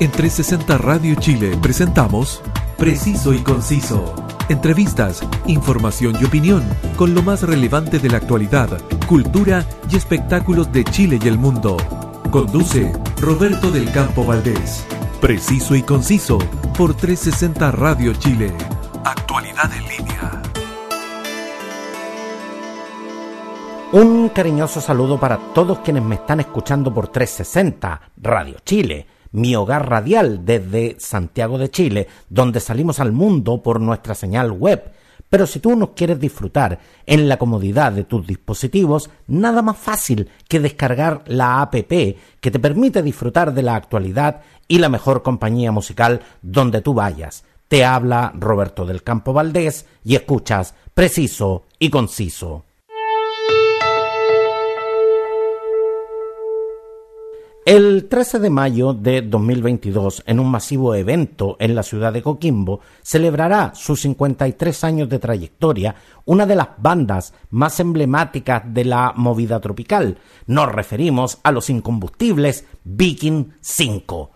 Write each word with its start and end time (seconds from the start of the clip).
En 0.00 0.10
360 0.10 0.78
Radio 0.78 1.14
Chile 1.16 1.58
presentamos 1.60 2.40
Preciso 2.78 3.34
y 3.34 3.40
Conciso. 3.40 4.14
Entrevistas, 4.48 5.22
información 5.46 6.16
y 6.18 6.24
opinión 6.24 6.64
con 6.96 7.14
lo 7.14 7.22
más 7.22 7.42
relevante 7.42 7.98
de 7.98 8.08
la 8.08 8.16
actualidad, 8.16 8.80
cultura 9.06 9.66
y 9.90 9.96
espectáculos 9.96 10.72
de 10.72 10.84
Chile 10.84 11.18
y 11.22 11.28
el 11.28 11.36
mundo. 11.36 11.76
Conduce 12.30 12.90
Roberto 13.20 13.70
del 13.70 13.92
Campo 13.92 14.24
Valdés. 14.24 14.86
Preciso 15.20 15.76
y 15.76 15.82
Conciso 15.82 16.38
por 16.78 16.94
360 16.94 17.70
Radio 17.70 18.14
Chile. 18.14 18.54
Actualidad 19.04 19.70
en 19.70 19.82
línea. 19.86 20.42
Un 23.92 24.30
cariñoso 24.30 24.80
saludo 24.80 25.20
para 25.20 25.36
todos 25.52 25.80
quienes 25.80 26.02
me 26.02 26.14
están 26.14 26.40
escuchando 26.40 26.94
por 26.94 27.08
360 27.08 28.00
Radio 28.16 28.56
Chile 28.64 29.19
mi 29.32 29.54
hogar 29.54 29.88
radial 29.88 30.44
desde 30.44 30.96
Santiago 30.98 31.58
de 31.58 31.70
Chile, 31.70 32.08
donde 32.28 32.60
salimos 32.60 33.00
al 33.00 33.12
mundo 33.12 33.62
por 33.62 33.80
nuestra 33.80 34.14
señal 34.14 34.52
web. 34.52 34.92
Pero 35.28 35.46
si 35.46 35.60
tú 35.60 35.76
nos 35.76 35.90
quieres 35.90 36.18
disfrutar 36.18 36.80
en 37.06 37.28
la 37.28 37.38
comodidad 37.38 37.92
de 37.92 38.04
tus 38.04 38.26
dispositivos, 38.26 39.10
nada 39.28 39.62
más 39.62 39.76
fácil 39.76 40.28
que 40.48 40.58
descargar 40.58 41.22
la 41.26 41.62
APP 41.62 42.18
que 42.40 42.50
te 42.50 42.58
permite 42.58 43.02
disfrutar 43.02 43.54
de 43.54 43.62
la 43.62 43.76
actualidad 43.76 44.42
y 44.66 44.78
la 44.78 44.88
mejor 44.88 45.22
compañía 45.22 45.70
musical 45.70 46.20
donde 46.42 46.80
tú 46.80 46.94
vayas. 46.94 47.44
Te 47.68 47.84
habla 47.84 48.32
Roberto 48.34 48.84
del 48.84 49.04
Campo 49.04 49.32
Valdés 49.32 49.86
y 50.02 50.16
escuchas 50.16 50.74
preciso 50.92 51.66
y 51.78 51.90
conciso. 51.90 52.64
El 57.66 58.08
13 58.08 58.38
de 58.38 58.48
mayo 58.48 58.94
de 58.94 59.20
2022, 59.20 60.22
en 60.26 60.40
un 60.40 60.50
masivo 60.50 60.94
evento 60.94 61.56
en 61.60 61.74
la 61.74 61.82
ciudad 61.82 62.10
de 62.10 62.22
Coquimbo, 62.22 62.80
celebrará 63.02 63.72
sus 63.74 64.00
53 64.00 64.82
años 64.82 65.10
de 65.10 65.18
trayectoria 65.18 65.94
una 66.24 66.46
de 66.46 66.56
las 66.56 66.68
bandas 66.78 67.34
más 67.50 67.78
emblemáticas 67.78 68.62
de 68.64 68.86
la 68.86 69.12
movida 69.14 69.60
tropical. 69.60 70.16
Nos 70.46 70.72
referimos 70.72 71.38
a 71.42 71.52
los 71.52 71.68
incombustibles 71.68 72.64
Viking 72.82 73.50
5. 73.60 74.30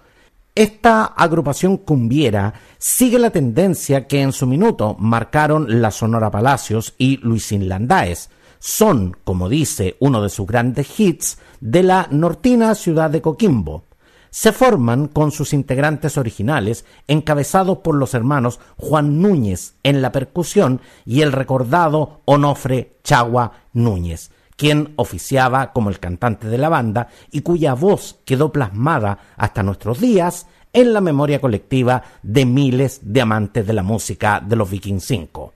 Esta 0.55 1.07
agrupación 1.07 1.79
cumbiera 1.79 2.53
sigue 2.77 3.19
la 3.19 3.31
tendencia 3.31 4.07
que 4.07 4.21
en 4.21 4.33
su 4.33 4.47
minuto 4.47 4.97
marcaron 4.99 5.81
la 5.81 5.91
Sonora 5.91 6.31
Palacios 6.31 6.95
y 6.99 7.17
Luisín 7.17 7.71
Landaes 7.71 8.29
son, 8.67 9.15
como 9.25 9.51
dice 9.51 9.95
uno 10.01 10.23
de 10.23 10.31
sus 10.31 10.47
grandes 10.47 10.99
hits, 10.99 11.37
de 11.61 11.83
la 11.83 12.09
nortina 12.11 12.75
ciudad 12.75 13.11
de 13.11 13.21
Coquimbo. 13.21 13.85
Se 14.31 14.53
forman 14.53 15.09
con 15.09 15.33
sus 15.33 15.53
integrantes 15.53 16.17
originales, 16.17 16.87
encabezados 17.07 17.79
por 17.79 17.95
los 17.95 18.15
hermanos 18.15 18.61
Juan 18.79 19.21
Núñez 19.21 19.75
en 19.83 20.01
la 20.01 20.13
percusión 20.13 20.81
y 21.05 21.21
el 21.21 21.33
recordado 21.33 22.23
Onofre 22.25 22.97
Chagua 23.05 23.53
Núñez, 23.75 24.31
quien 24.57 24.95
oficiaba 24.97 25.75
como 25.75 25.91
el 25.91 26.01
cantante 26.01 26.49
de 26.49 26.57
la 26.57 26.71
banda 26.71 27.09
y 27.31 27.43
cuya 27.43 27.75
voz 27.75 28.21
quedó 28.25 28.51
plasmada 28.51 29.19
hasta 29.37 29.63
nuestros 29.63 30.01
días 30.01 30.47
en 30.73 30.95
la 30.95 31.03
memoria 31.03 31.39
colectiva 31.39 32.03
de 32.23 32.47
miles 32.47 33.01
de 33.03 33.21
amantes 33.21 33.67
de 33.67 33.75
la 33.75 33.83
música 33.83 34.41
de 34.41 34.57
los 34.57 34.71
Viking 34.71 35.01
5. 35.01 35.53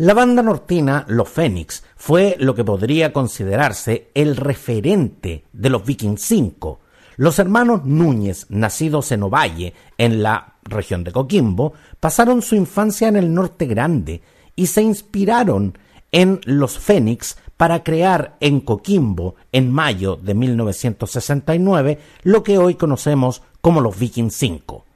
La 0.00 0.14
banda 0.14 0.42
nortina 0.42 1.04
Los 1.08 1.28
Fénix 1.28 1.84
fue 1.94 2.34
lo 2.38 2.54
que 2.54 2.64
podría 2.64 3.12
considerarse 3.12 4.08
el 4.14 4.34
referente 4.34 5.44
de 5.52 5.68
los 5.68 5.84
Viking 5.84 6.16
5. 6.16 6.80
Los 7.18 7.38
hermanos 7.38 7.84
Núñez, 7.84 8.46
nacidos 8.48 9.12
en 9.12 9.24
Ovalle, 9.24 9.74
en 9.98 10.22
la 10.22 10.54
región 10.62 11.04
de 11.04 11.12
Coquimbo, 11.12 11.74
pasaron 12.00 12.40
su 12.40 12.54
infancia 12.54 13.08
en 13.08 13.16
el 13.16 13.34
norte 13.34 13.66
grande 13.66 14.22
y 14.56 14.68
se 14.68 14.80
inspiraron 14.80 15.76
en 16.12 16.40
los 16.46 16.78
Fénix 16.78 17.36
para 17.58 17.84
crear 17.84 18.38
en 18.40 18.60
Coquimbo, 18.62 19.34
en 19.52 19.70
mayo 19.70 20.16
de 20.16 20.32
1969, 20.32 21.98
lo 22.22 22.42
que 22.42 22.56
hoy 22.56 22.76
conocemos 22.76 23.42
como 23.60 23.82
los 23.82 23.98
Viking 23.98 24.30
5. 24.30 24.86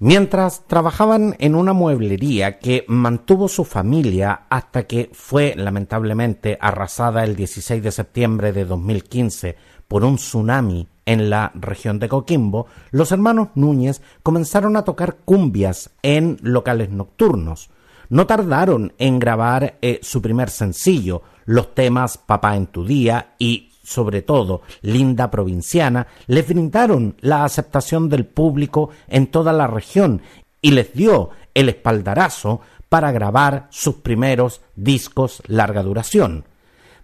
Mientras 0.00 0.64
trabajaban 0.68 1.34
en 1.40 1.56
una 1.56 1.72
mueblería 1.72 2.60
que 2.60 2.84
mantuvo 2.86 3.48
su 3.48 3.64
familia 3.64 4.42
hasta 4.48 4.86
que 4.86 5.10
fue 5.12 5.54
lamentablemente 5.56 6.56
arrasada 6.60 7.24
el 7.24 7.34
16 7.34 7.82
de 7.82 7.90
septiembre 7.90 8.52
de 8.52 8.64
2015 8.64 9.56
por 9.88 10.04
un 10.04 10.14
tsunami 10.14 10.86
en 11.04 11.30
la 11.30 11.50
región 11.56 11.98
de 11.98 12.08
Coquimbo, 12.08 12.66
los 12.92 13.10
hermanos 13.10 13.48
Núñez 13.56 14.00
comenzaron 14.22 14.76
a 14.76 14.84
tocar 14.84 15.16
cumbias 15.24 15.90
en 16.02 16.38
locales 16.42 16.90
nocturnos. 16.90 17.70
No 18.08 18.24
tardaron 18.26 18.92
en 18.98 19.18
grabar 19.18 19.78
eh, 19.82 19.98
su 20.02 20.22
primer 20.22 20.50
sencillo, 20.50 21.22
los 21.44 21.74
temas 21.74 22.18
Papá 22.18 22.54
en 22.54 22.68
tu 22.68 22.84
día 22.84 23.34
y 23.38 23.67
sobre 23.88 24.20
todo 24.20 24.60
Linda 24.82 25.30
Provinciana, 25.30 26.06
les 26.26 26.46
brindaron 26.46 27.16
la 27.20 27.44
aceptación 27.44 28.08
del 28.08 28.26
público 28.26 28.90
en 29.08 29.28
toda 29.28 29.52
la 29.52 29.66
región 29.66 30.20
y 30.60 30.72
les 30.72 30.92
dio 30.92 31.30
el 31.54 31.70
espaldarazo 31.70 32.60
para 32.88 33.12
grabar 33.12 33.66
sus 33.70 33.96
primeros 33.96 34.60
discos 34.76 35.42
larga 35.46 35.82
duración. 35.82 36.44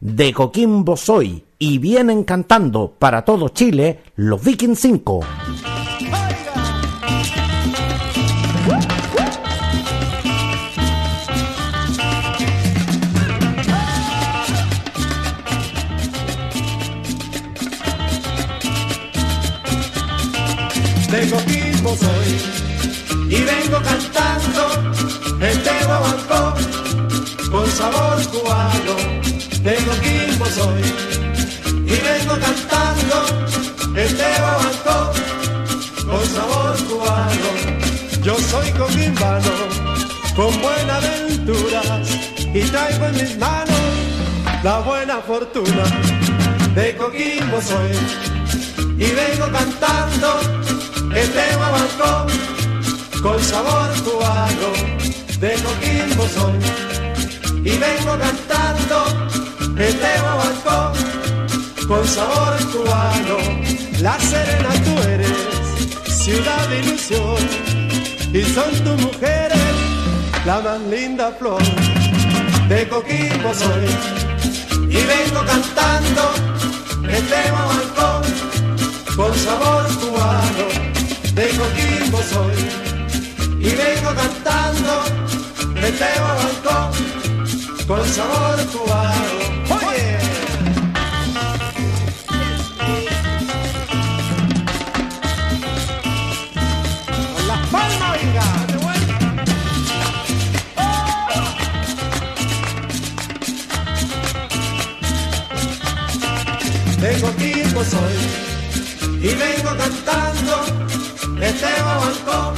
De 0.01 0.35
Coquimbo 0.35 0.97
soy 0.97 1.45
y 1.59 1.79
vienen 1.79 2.25
cantando 2.25 2.93
para 2.99 3.25
todo 3.25 3.49
Chile 3.49 4.01
los 4.17 4.45
Viking 4.45 4.77
5. 4.77 5.21
Coquimbo 21.35 21.97
soy. 21.97 22.31
Y 23.29 23.43
vengo 23.43 23.79
cantando 23.83 24.63
este 25.41 25.87
balcón 25.87 26.55
con 27.51 27.69
sabor 27.73 28.23
cubano 28.31 28.95
de 29.67 29.75
Coquimbo 29.89 30.47
soy. 30.47 30.83
Y 31.87 31.97
vengo 32.09 32.35
cantando 32.47 33.17
este 33.97 34.29
balcón 34.47 35.11
con 36.07 36.25
sabor 36.37 36.77
cubano. 36.89 37.51
Yo 38.23 38.39
soy 38.39 38.71
coquimbano 38.73 39.55
con 40.37 40.63
buena 40.63 40.97
aventura 40.99 41.83
y 42.55 42.61
traigo 42.63 43.07
en 43.07 43.15
mis 43.17 43.39
manos 43.39 43.81
la 44.63 44.79
buena 44.79 45.19
fortuna 45.19 45.85
de 46.77 46.97
Coquimbo 46.97 47.61
soy. 47.61 47.91
Y 48.99 49.11
vengo 49.11 49.51
cantando 49.51 50.55
este 51.15 51.57
balcón 51.57 52.27
con 53.23 53.43
sabor 53.43 53.91
cubano 54.03 54.71
de 55.39 55.53
Coquimbo 55.63 56.29
soy. 56.29 56.59
Y 57.65 57.79
vengo 57.79 58.19
cantando 58.19 59.05
este 59.79 60.21
balcón 60.21 60.93
con 61.89 62.07
sabor 62.07 62.57
cubano. 62.73 63.37
La 64.01 64.19
serena 64.19 64.71
tú 64.85 65.09
eres 65.09 65.33
ciudad 66.25 66.69
de 66.69 66.81
ilusión 66.81 67.37
y 68.33 68.43
son 68.43 68.71
tus 68.85 69.01
mujeres 69.01 69.59
la 70.45 70.61
más 70.61 70.81
linda 70.91 71.31
flor 71.39 71.63
de 72.69 72.89
Coquimbo 72.89 73.55
soy. 73.55 73.87
Y 74.91 75.01
vengo 75.13 75.41
cantando 75.47 76.23
este 77.09 77.51
balcón 77.53 78.23
con 79.17 79.35
sabor 79.35 79.87
cubano 80.01 80.94
de 81.35 81.49
Coquimbo 81.49 82.23
soy 82.23 82.55
y 83.59 83.71
vengo 83.75 84.15
cantando 84.15 85.03
este 85.83 86.05
balcón 86.21 86.93
con 87.89 88.09
sabor 88.09 88.65
cubano. 88.67 89.25
Oye. 89.89 90.19
Con 97.35 97.49
las 97.49 97.69
palmas, 97.69 98.13
venga. 98.13 98.49
De 107.01 107.21
Coquimbo 107.21 107.85
soy 107.85 108.45
y 109.21 109.35
vengo 109.35 109.77
cantando 109.77 110.64
este 111.47 111.73
balcón 111.83 112.55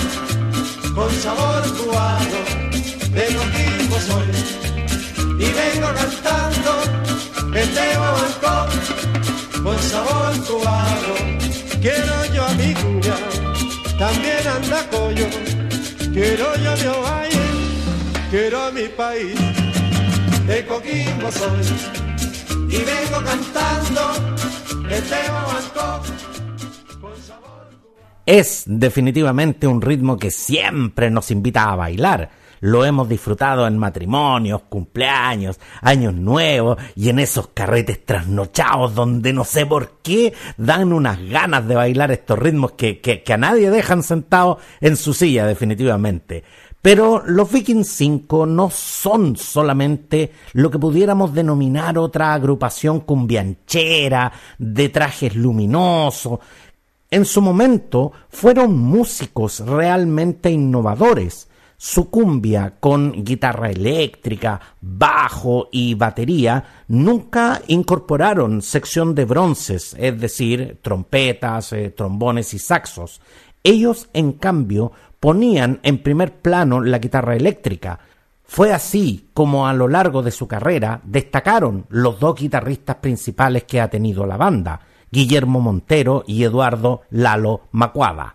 con 0.94 1.10
sabor 1.24 1.62
cubano 1.76 2.40
de 3.16 3.24
Coquimbo 3.36 3.98
soy 4.08 4.30
y 5.38 5.46
vengo 5.60 5.88
cantando 6.00 6.72
este 7.54 7.86
balcón 7.98 9.62
con 9.64 9.78
sabor 9.78 10.32
cubano 10.46 11.14
quiero 11.80 12.16
yo 12.34 12.44
a 12.44 12.52
mi 12.54 12.74
cuña 12.74 13.46
Andacoyo, 14.56 15.26
quiero 16.12 16.54
yo 16.56 16.76
mi 16.76 17.02
valle, 17.02 17.46
quiero 18.30 18.72
mi 18.72 18.88
país. 18.88 19.34
De 20.46 20.64
Coquimbo 20.64 21.30
soy 21.32 21.66
y 22.70 22.78
vengo 22.78 23.22
cantando 23.24 24.12
este 24.88 25.28
sabor. 25.30 26.35
Es 28.26 28.64
definitivamente 28.66 29.68
un 29.68 29.80
ritmo 29.80 30.18
que 30.18 30.32
siempre 30.32 31.10
nos 31.10 31.30
invita 31.30 31.70
a 31.70 31.76
bailar. 31.76 32.28
Lo 32.58 32.84
hemos 32.84 33.08
disfrutado 33.08 33.68
en 33.68 33.78
matrimonios, 33.78 34.62
cumpleaños, 34.68 35.60
años 35.80 36.12
nuevos 36.12 36.76
y 36.96 37.08
en 37.08 37.20
esos 37.20 37.48
carretes 37.48 38.04
trasnochados 38.04 38.96
donde 38.96 39.32
no 39.32 39.44
sé 39.44 39.64
por 39.64 39.98
qué 40.02 40.34
dan 40.56 40.92
unas 40.92 41.20
ganas 41.22 41.68
de 41.68 41.76
bailar 41.76 42.10
estos 42.10 42.36
ritmos 42.36 42.72
que, 42.72 43.00
que, 43.00 43.22
que 43.22 43.32
a 43.32 43.36
nadie 43.36 43.70
dejan 43.70 44.02
sentado 44.02 44.58
en 44.80 44.96
su 44.96 45.14
silla 45.14 45.46
definitivamente. 45.46 46.42
Pero 46.86 47.20
los 47.26 47.50
Vikings 47.50 47.88
5 47.88 48.46
no 48.46 48.70
son 48.70 49.36
solamente 49.36 50.30
lo 50.52 50.70
que 50.70 50.78
pudiéramos 50.78 51.34
denominar 51.34 51.98
otra 51.98 52.32
agrupación 52.32 53.00
cumbianchera, 53.00 54.32
de 54.56 54.88
trajes 54.90 55.34
luminosos. 55.34 56.38
En 57.10 57.24
su 57.24 57.40
momento 57.40 58.12
fueron 58.28 58.76
músicos 58.76 59.60
realmente 59.60 60.50
innovadores. 60.50 61.48
Su 61.78 62.10
cumbia 62.10 62.74
con 62.80 63.12
guitarra 63.22 63.70
eléctrica, 63.70 64.60
bajo 64.80 65.68
y 65.70 65.94
batería 65.94 66.64
nunca 66.88 67.60
incorporaron 67.66 68.62
sección 68.62 69.14
de 69.14 69.26
bronces, 69.26 69.94
es 69.98 70.18
decir, 70.18 70.78
trompetas, 70.80 71.74
eh, 71.74 71.90
trombones 71.90 72.54
y 72.54 72.58
saxos. 72.58 73.20
Ellos, 73.62 74.08
en 74.14 74.32
cambio, 74.32 74.92
ponían 75.20 75.80
en 75.82 76.02
primer 76.02 76.36
plano 76.36 76.80
la 76.80 76.98
guitarra 76.98 77.36
eléctrica. 77.36 78.00
Fue 78.44 78.72
así 78.72 79.28
como 79.34 79.66
a 79.66 79.74
lo 79.74 79.86
largo 79.86 80.22
de 80.22 80.30
su 80.30 80.48
carrera 80.48 81.00
destacaron 81.04 81.84
los 81.90 82.18
dos 82.18 82.36
guitarristas 82.36 82.96
principales 82.96 83.64
que 83.64 83.80
ha 83.80 83.90
tenido 83.90 84.24
la 84.24 84.36
banda, 84.36 84.80
Guillermo 85.10 85.60
Montero 85.60 86.24
y 86.26 86.44
Eduardo 86.44 87.02
Lalo 87.10 87.62
Macuada. 87.72 88.34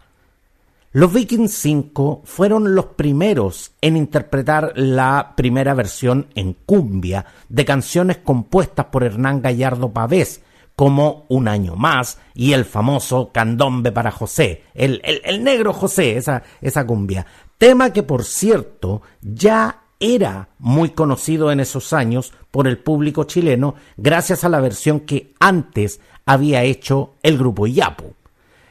Los 0.93 1.13
Vikings 1.13 1.53
5 1.53 2.23
fueron 2.25 2.75
los 2.75 2.85
primeros 2.87 3.71
en 3.79 3.95
interpretar 3.95 4.73
la 4.75 5.33
primera 5.37 5.73
versión 5.73 6.27
en 6.35 6.53
cumbia 6.53 7.25
de 7.47 7.63
canciones 7.63 8.17
compuestas 8.17 8.87
por 8.87 9.05
Hernán 9.05 9.41
Gallardo 9.41 9.91
Pavés, 9.91 10.41
como 10.75 11.25
Un 11.29 11.47
año 11.47 11.75
más 11.75 12.17
y 12.33 12.53
el 12.53 12.65
famoso 12.65 13.31
Candombe 13.31 13.91
para 13.91 14.11
José, 14.11 14.63
el, 14.73 14.99
el, 15.03 15.21
el 15.23 15.43
negro 15.43 15.71
José, 15.73 16.17
esa, 16.17 16.43
esa 16.59 16.85
cumbia. 16.85 17.25
Tema 17.57 17.93
que, 17.93 18.03
por 18.03 18.23
cierto, 18.23 19.01
ya 19.21 19.83
era 20.01 20.49
muy 20.57 20.89
conocido 20.89 21.51
en 21.51 21.59
esos 21.59 21.93
años 21.93 22.33
por 22.49 22.67
el 22.67 22.79
público 22.79 23.25
chileno 23.25 23.75
gracias 23.95 24.43
a 24.43 24.49
la 24.49 24.59
versión 24.59 25.01
que 25.01 25.35
antes 25.39 26.01
había 26.25 26.63
hecho 26.63 27.15
el 27.23 27.37
grupo 27.37 27.67
Yapu. 27.67 28.13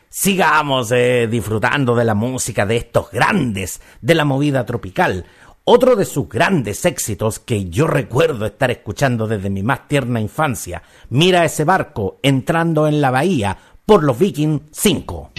Sigamos 0.09 0.91
eh, 0.93 1.29
disfrutando 1.31 1.95
de 1.95 2.05
la 2.05 2.15
música 2.15 2.67
de 2.67 2.77
estos 2.77 3.11
grandes 3.11 3.81
de 4.01 4.15
la 4.15 4.25
movida 4.25 4.67
tropical. 4.67 5.25
Otro 5.65 5.95
de 5.95 6.05
sus 6.05 6.29
grandes 6.29 6.85
éxitos 6.85 7.39
que 7.39 7.71
yo 7.71 7.87
recuerdo 7.87 8.47
estar 8.47 8.71
escuchando 8.71 9.29
desde 9.29 9.51
mi 9.51 9.63
más 9.63 9.87
tierna 9.87 10.21
infancia, 10.21 10.83
Mira 11.11 11.45
ese 11.45 11.65
barco 11.65 12.19
entrando 12.23 12.89
en 12.89 13.01
la 13.01 13.11
bahía 13.11 13.57
por 13.87 14.03
los 14.03 14.19
Viking 14.19 14.61
5. 14.73 15.31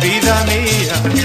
Vida 0.00 0.44
mía. 0.46 1.19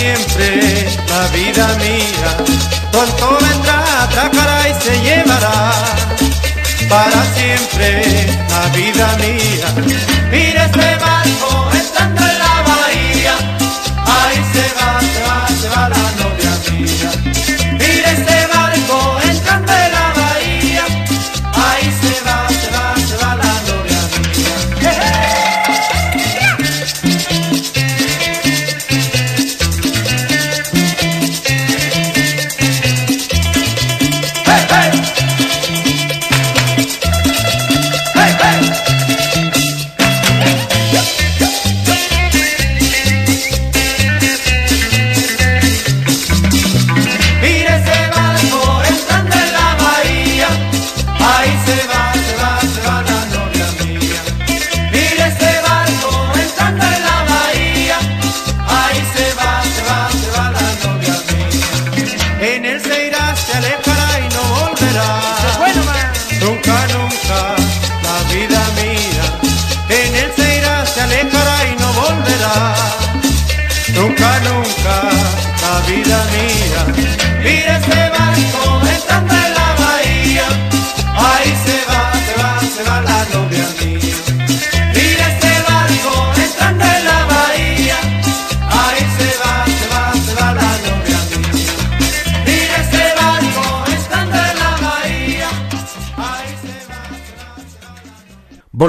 Siempre 0.00 0.88
la 1.08 1.26
vida 1.28 1.66
mía. 1.76 2.30
Pronto 2.90 3.38
vendrá 3.44 3.84
la 4.16 4.30
cara 4.30 4.68
y 4.70 4.74
se 4.82 4.94
llevará 5.02 5.72
para 6.88 7.20
siempre 7.34 8.02
la 8.48 8.62
vida 8.76 9.06
mía. 9.18 9.68
Mira 10.30 10.64
ese 10.64 10.96
barco 10.96 11.19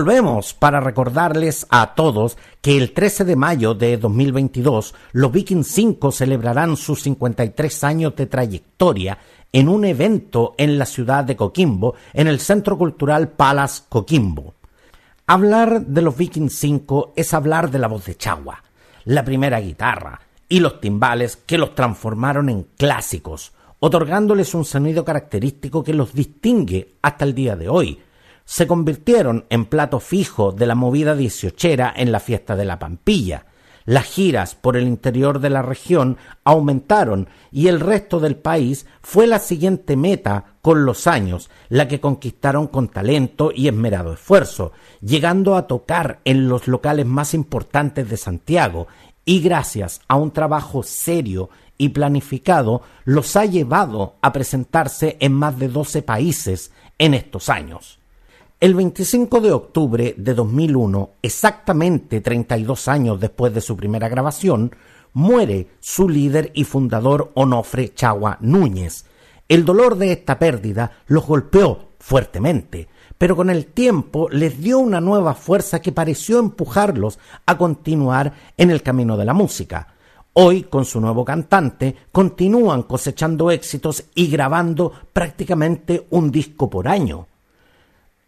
Volvemos 0.01 0.55
para 0.55 0.79
recordarles 0.79 1.67
a 1.69 1.93
todos 1.93 2.35
que 2.59 2.75
el 2.75 2.91
13 2.91 3.23
de 3.23 3.35
mayo 3.35 3.75
de 3.75 3.97
2022 3.97 4.95
los 5.11 5.31
Vikings 5.31 5.67
5 5.67 6.11
celebrarán 6.11 6.75
sus 6.75 7.03
53 7.03 7.83
años 7.83 8.15
de 8.15 8.25
trayectoria 8.25 9.19
en 9.53 9.69
un 9.69 9.85
evento 9.85 10.55
en 10.57 10.79
la 10.79 10.87
ciudad 10.87 11.23
de 11.23 11.35
Coquimbo, 11.35 11.93
en 12.13 12.25
el 12.25 12.39
Centro 12.39 12.79
Cultural 12.79 13.29
Palace 13.29 13.83
Coquimbo. 13.89 14.55
Hablar 15.27 15.85
de 15.85 16.01
los 16.01 16.17
Vikings 16.17 16.55
5 16.55 17.13
es 17.15 17.35
hablar 17.35 17.69
de 17.69 17.77
la 17.77 17.87
voz 17.87 18.03
de 18.05 18.15
Chagua, 18.15 18.63
la 19.05 19.23
primera 19.23 19.59
guitarra 19.59 20.19
y 20.49 20.61
los 20.61 20.81
timbales 20.81 21.35
que 21.35 21.59
los 21.59 21.75
transformaron 21.75 22.49
en 22.49 22.63
clásicos, 22.75 23.53
otorgándoles 23.79 24.55
un 24.55 24.65
sonido 24.65 25.05
característico 25.05 25.83
que 25.83 25.93
los 25.93 26.11
distingue 26.11 26.95
hasta 27.03 27.23
el 27.23 27.35
día 27.35 27.55
de 27.55 27.69
hoy. 27.69 28.01
Se 28.51 28.67
convirtieron 28.67 29.45
en 29.49 29.63
plato 29.63 30.01
fijo 30.01 30.51
de 30.51 30.65
la 30.65 30.75
movida 30.75 31.15
dieciochera 31.15 31.93
en 31.95 32.11
la 32.11 32.19
fiesta 32.19 32.57
de 32.57 32.65
la 32.65 32.79
Pampilla. 32.79 33.45
Las 33.85 34.03
giras 34.03 34.55
por 34.55 34.75
el 34.75 34.89
interior 34.89 35.39
de 35.39 35.49
la 35.49 35.61
región 35.61 36.17
aumentaron 36.43 37.29
y 37.49 37.69
el 37.69 37.79
resto 37.79 38.19
del 38.19 38.35
país 38.35 38.87
fue 39.01 39.25
la 39.25 39.39
siguiente 39.39 39.95
meta 39.95 40.57
con 40.61 40.83
los 40.83 41.07
años, 41.07 41.49
la 41.69 41.87
que 41.87 42.01
conquistaron 42.01 42.67
con 42.67 42.89
talento 42.89 43.53
y 43.55 43.69
esmerado 43.69 44.11
esfuerzo, 44.11 44.73
llegando 44.99 45.55
a 45.55 45.65
tocar 45.65 46.19
en 46.25 46.49
los 46.49 46.67
locales 46.67 47.05
más 47.05 47.33
importantes 47.33 48.09
de 48.09 48.17
Santiago 48.17 48.87
y 49.23 49.39
gracias 49.39 50.01
a 50.09 50.17
un 50.17 50.31
trabajo 50.31 50.83
serio 50.83 51.49
y 51.77 51.87
planificado 51.87 52.81
los 53.05 53.33
ha 53.37 53.45
llevado 53.45 54.17
a 54.21 54.33
presentarse 54.33 55.15
en 55.21 55.31
más 55.31 55.57
de 55.57 55.69
12 55.69 56.01
países 56.01 56.73
en 56.97 57.13
estos 57.13 57.47
años. 57.47 58.00
El 58.61 58.75
25 58.75 59.41
de 59.41 59.51
octubre 59.51 60.13
de 60.15 60.35
2001, 60.35 61.09
exactamente 61.23 62.21
32 62.21 62.87
años 62.89 63.19
después 63.19 63.51
de 63.55 63.59
su 63.59 63.75
primera 63.75 64.07
grabación, 64.07 64.75
muere 65.13 65.69
su 65.79 66.07
líder 66.07 66.51
y 66.53 66.63
fundador 66.63 67.31
Onofre 67.33 67.91
Chagua 67.95 68.37
Núñez. 68.39 69.05
El 69.49 69.65
dolor 69.65 69.97
de 69.97 70.11
esta 70.11 70.37
pérdida 70.37 70.91
los 71.07 71.25
golpeó 71.25 71.87
fuertemente, 71.97 72.87
pero 73.17 73.35
con 73.35 73.49
el 73.49 73.65
tiempo 73.65 74.29
les 74.29 74.61
dio 74.61 74.77
una 74.77 75.01
nueva 75.01 75.33
fuerza 75.33 75.81
que 75.81 75.91
pareció 75.91 76.37
empujarlos 76.37 77.17
a 77.47 77.57
continuar 77.57 78.31
en 78.57 78.69
el 78.69 78.83
camino 78.83 79.17
de 79.17 79.25
la 79.25 79.33
música. 79.33 79.95
Hoy, 80.33 80.65
con 80.65 80.85
su 80.85 81.01
nuevo 81.01 81.25
cantante, 81.25 81.95
continúan 82.11 82.83
cosechando 82.83 83.49
éxitos 83.49 84.03
y 84.13 84.27
grabando 84.27 84.93
prácticamente 85.13 86.05
un 86.11 86.29
disco 86.29 86.69
por 86.69 86.87
año. 86.87 87.25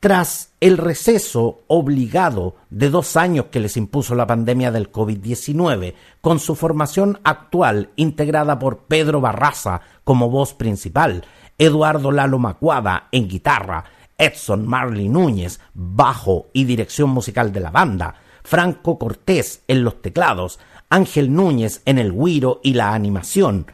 Tras 0.03 0.51
el 0.59 0.77
receso 0.77 1.61
obligado 1.67 2.57
de 2.69 2.89
dos 2.89 3.15
años 3.15 3.45
que 3.45 3.61
les 3.61 3.77
impuso 3.77 4.15
la 4.15 4.27
pandemia 4.27 4.69
del 4.69 4.91
COVID-19, 4.91 5.93
con 6.19 6.41
su 6.41 6.55
formación 6.55 7.21
actual 7.23 7.91
integrada 7.95 8.59
por 8.59 8.79
Pedro 8.79 9.21
Barraza 9.21 9.79
como 10.03 10.29
voz 10.29 10.55
principal, 10.55 11.23
Eduardo 11.57 12.11
Lalo 12.11 12.37
Macuada 12.37 13.07
en 13.13 13.29
guitarra, 13.29 13.85
Edson 14.17 14.67
Marley 14.67 15.07
Núñez, 15.07 15.61
bajo 15.73 16.47
y 16.51 16.65
dirección 16.65 17.09
musical 17.09 17.53
de 17.53 17.61
la 17.61 17.71
banda, 17.71 18.15
Franco 18.43 18.99
Cortés 18.99 19.63
en 19.69 19.85
los 19.85 20.01
teclados, 20.01 20.59
Ángel 20.89 21.33
Núñez 21.33 21.81
en 21.85 21.97
el 21.97 22.11
guiro 22.11 22.59
y 22.61 22.73
la 22.73 22.93
animación, 22.93 23.67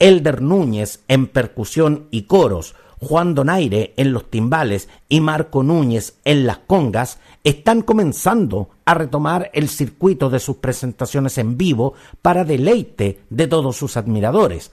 Elder 0.00 0.42
Núñez 0.42 1.04
en 1.06 1.28
percusión 1.28 2.08
y 2.10 2.22
coros, 2.22 2.74
Juan 3.00 3.34
Donaire 3.34 3.92
en 3.96 4.12
los 4.12 4.30
timbales 4.30 4.88
y 5.08 5.20
Marco 5.20 5.62
Núñez 5.62 6.14
en 6.24 6.46
las 6.46 6.58
congas, 6.58 7.18
están 7.44 7.82
comenzando 7.82 8.70
a 8.84 8.94
retomar 8.94 9.50
el 9.52 9.68
circuito 9.68 10.30
de 10.30 10.40
sus 10.40 10.56
presentaciones 10.56 11.38
en 11.38 11.56
vivo 11.56 11.94
para 12.22 12.44
deleite 12.44 13.20
de 13.30 13.46
todos 13.46 13.76
sus 13.76 13.96
admiradores. 13.96 14.72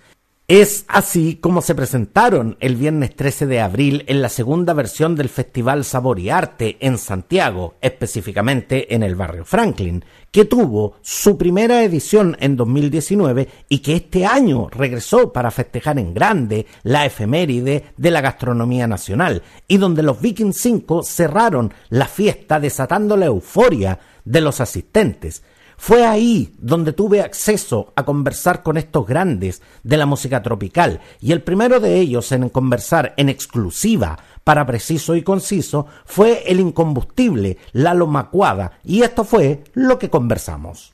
Es 0.50 0.84
así 0.90 1.38
como 1.38 1.62
se 1.62 1.74
presentaron 1.74 2.58
el 2.60 2.76
viernes 2.76 3.16
13 3.16 3.46
de 3.46 3.62
abril 3.62 4.04
en 4.08 4.22
la 4.22 4.28
segunda 4.28 4.74
versión 4.74 5.16
del 5.16 5.30
Festival 5.30 5.86
Sabor 5.86 6.20
y 6.20 6.32
Arte 6.32 6.76
en 6.82 6.98
Santiago, 6.98 7.76
específicamente 7.80 8.94
en 8.94 9.04
el 9.04 9.16
barrio 9.16 9.46
Franklin, 9.46 10.04
que 10.32 10.44
tuvo 10.44 10.96
su 11.02 11.38
primera 11.38 11.82
edición 11.84 12.36
en 12.42 12.58
2019 12.58 13.48
y 13.70 13.80
que 13.80 13.96
este 13.96 14.26
año 14.26 14.68
regresó 14.70 15.32
para 15.32 15.50
festejar 15.50 15.98
en 15.98 16.14
grande 16.14 16.66
la 16.84 17.06
efeméride 17.06 17.94
de 17.96 18.12
la 18.12 18.20
gastronomía 18.20 18.86
nacional 18.86 19.44
y 19.70 19.78
donde 19.78 20.04
los 20.04 20.20
Vikings 20.20 20.58
5 20.58 21.04
cerraron 21.04 21.74
la 21.88 22.10
fiesta 22.10 22.60
desatando 22.60 23.16
la 23.16 23.28
euforia 23.28 23.98
de 24.26 24.42
los 24.42 24.60
asistentes. 24.60 25.42
Fue 25.77 26.06
ahí 26.06 26.53
donde 26.60 26.94
tuve 26.94 27.22
acceso 27.22 27.94
a 27.96 28.03
conversar 28.03 28.63
con 28.63 28.77
estos 28.77 29.06
grandes 29.06 29.62
de 29.84 29.98
la 29.98 30.06
música 30.06 30.42
tropical 30.42 31.01
y 31.20 31.32
el 31.32 31.42
primero 31.42 31.80
de 31.80 32.00
ellos 32.00 32.32
en 32.32 32.50
conversar 32.50 33.13
en 33.18 33.30
exclusiva 33.30 34.20
para 34.44 34.65
preciso 34.65 35.15
y 35.15 35.24
conciso 35.24 35.88
fue 36.06 36.44
el 36.48 36.60
incombustible 36.60 37.58
Lalo 37.72 38.08
Macuada 38.08 38.74
y 38.84 39.01
esto 39.01 39.24
fue 39.24 39.63
lo 39.74 40.00
que 40.00 40.10
conversamos. 40.10 40.93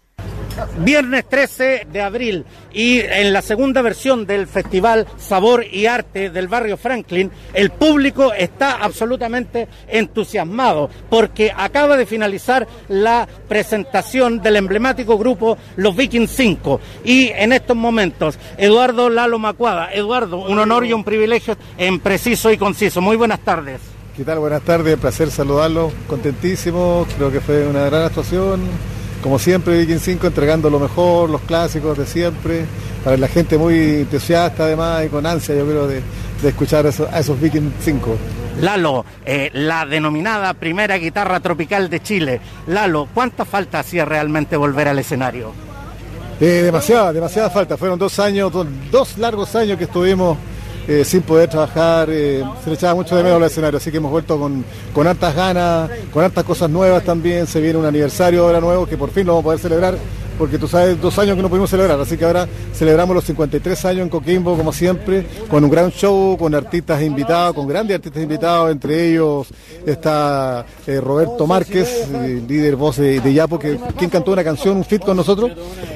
Viernes 0.79 1.25
13 1.27 1.87
de 1.91 2.01
abril 2.01 2.45
y 2.71 2.99
en 2.99 3.33
la 3.33 3.41
segunda 3.41 3.81
versión 3.81 4.25
del 4.25 4.47
Festival 4.47 5.07
Sabor 5.17 5.65
y 5.65 5.85
Arte 5.85 6.29
del 6.29 6.47
barrio 6.47 6.77
Franklin, 6.77 7.31
el 7.53 7.71
público 7.71 8.33
está 8.33 8.77
absolutamente 8.77 9.67
entusiasmado 9.87 10.89
porque 11.09 11.51
acaba 11.55 11.97
de 11.97 12.05
finalizar 12.05 12.67
la 12.87 13.27
presentación 13.47 14.41
del 14.41 14.57
emblemático 14.57 15.17
grupo 15.17 15.57
Los 15.75 15.95
Vikings 15.95 16.31
5 16.31 16.79
y 17.03 17.29
en 17.29 17.53
estos 17.53 17.75
momentos 17.75 18.37
Eduardo 18.57 19.09
Lalo 19.09 19.39
Macuada. 19.39 19.91
Eduardo, 19.93 20.37
un 20.37 20.59
honor 20.59 20.85
y 20.85 20.93
un 20.93 21.03
privilegio 21.03 21.57
en 21.77 21.99
preciso 21.99 22.51
y 22.51 22.57
conciso. 22.57 23.01
Muy 23.01 23.17
buenas 23.17 23.39
tardes. 23.39 23.81
¿Qué 24.15 24.25
tal? 24.25 24.39
Buenas 24.39 24.63
tardes, 24.63 24.97
placer 24.97 25.31
saludarlo, 25.31 25.93
contentísimo, 26.07 27.07
creo 27.15 27.31
que 27.31 27.39
fue 27.39 27.65
una 27.65 27.85
gran 27.85 28.03
actuación, 28.03 28.59
como 29.21 29.39
siempre 29.39 29.77
Viking 29.79 29.99
5 29.99 30.27
entregando 30.27 30.69
lo 30.69 30.79
mejor, 30.79 31.29
los 31.29 31.41
clásicos 31.41 31.97
de 31.97 32.05
siempre, 32.05 32.65
para 33.03 33.17
la 33.17 33.27
gente 33.27 33.57
muy 33.57 33.75
entusiasta 33.75 34.63
además 34.63 35.05
y 35.05 35.09
con 35.09 35.25
ansia 35.25 35.55
yo 35.55 35.65
creo 35.65 35.87
de, 35.87 36.01
de 36.41 36.49
escuchar 36.49 36.85
a 36.85 36.89
esos, 36.89 37.11
a 37.11 37.19
esos 37.19 37.39
Viking 37.39 37.71
5. 37.81 38.17
Lalo, 38.61 39.05
eh, 39.25 39.49
la 39.53 39.85
denominada 39.85 40.53
primera 40.53 40.97
guitarra 40.97 41.39
tropical 41.39 41.89
de 41.89 42.01
Chile. 42.01 42.41
Lalo, 42.67 43.07
¿cuánta 43.13 43.45
falta 43.45 43.79
hacía 43.79 44.05
realmente 44.05 44.57
volver 44.57 44.87
al 44.89 44.99
escenario? 44.99 45.53
Eh, 46.41 46.61
demasiada, 46.63 47.11
demasiada 47.11 47.49
falta, 47.49 47.77
fueron 47.77 47.99
dos 47.99 48.17
años, 48.19 48.51
dos, 48.51 48.67
dos 48.91 49.17
largos 49.17 49.55
años 49.55 49.77
que 49.77 49.83
estuvimos 49.85 50.37
eh, 50.89 51.05
sin 51.05 51.21
poder 51.21 51.47
trabajar, 51.47 52.09
eh, 52.09 52.43
se 52.63 52.69
le 52.71 52.75
echaba 52.75 52.95
mucho 52.95 53.15
de 53.15 53.21
menos 53.21 53.37
al 53.37 53.43
escenario, 53.43 53.77
así 53.77 53.91
que 53.91 53.97
hemos 53.97 54.09
vuelto 54.09 54.39
con, 54.39 54.65
con 54.91 55.05
hartas 55.05 55.35
ganas, 55.35 55.87
con 56.11 56.23
hartas 56.23 56.43
cosas 56.43 56.67
nuevas 56.67 57.03
también, 57.03 57.45
se 57.45 57.61
viene 57.61 57.77
un 57.77 57.85
aniversario 57.85 58.43
ahora 58.43 58.59
nuevo 58.59 58.87
que 58.87 58.97
por 58.97 59.11
fin 59.11 59.27
lo 59.27 59.33
vamos 59.33 59.43
a 59.43 59.45
poder 59.45 59.59
celebrar, 59.59 59.95
porque 60.39 60.57
tú 60.57 60.67
sabes, 60.67 60.99
dos 60.99 61.19
años 61.19 61.35
que 61.35 61.43
no 61.43 61.49
pudimos 61.49 61.69
celebrar, 61.69 61.99
así 61.99 62.17
que 62.17 62.25
ahora 62.25 62.47
celebramos 62.73 63.13
los 63.13 63.23
53 63.25 63.85
años 63.85 64.01
en 64.01 64.09
Coquimbo, 64.09 64.57
como 64.57 64.73
siempre, 64.73 65.27
con 65.47 65.63
un 65.63 65.69
gran 65.69 65.91
show, 65.91 66.35
con 66.39 66.55
artistas 66.55 67.03
invitados, 67.03 67.53
con 67.53 67.67
grandes 67.67 67.93
artistas 67.93 68.23
invitados, 68.23 68.71
entre 68.71 69.11
ellos 69.11 69.47
está 69.85 70.65
eh, 70.87 70.99
Roberto 70.99 71.45
Márquez, 71.45 72.07
líder 72.47 72.75
voz 72.75 72.97
de, 72.97 73.19
de 73.19 73.31
Yapo, 73.31 73.59
que, 73.59 73.77
quien 73.95 74.09
cantó 74.09 74.31
una 74.31 74.43
canción, 74.43 74.77
un 74.77 74.85
fit 74.85 75.03
con 75.03 75.15
nosotros, 75.15 75.51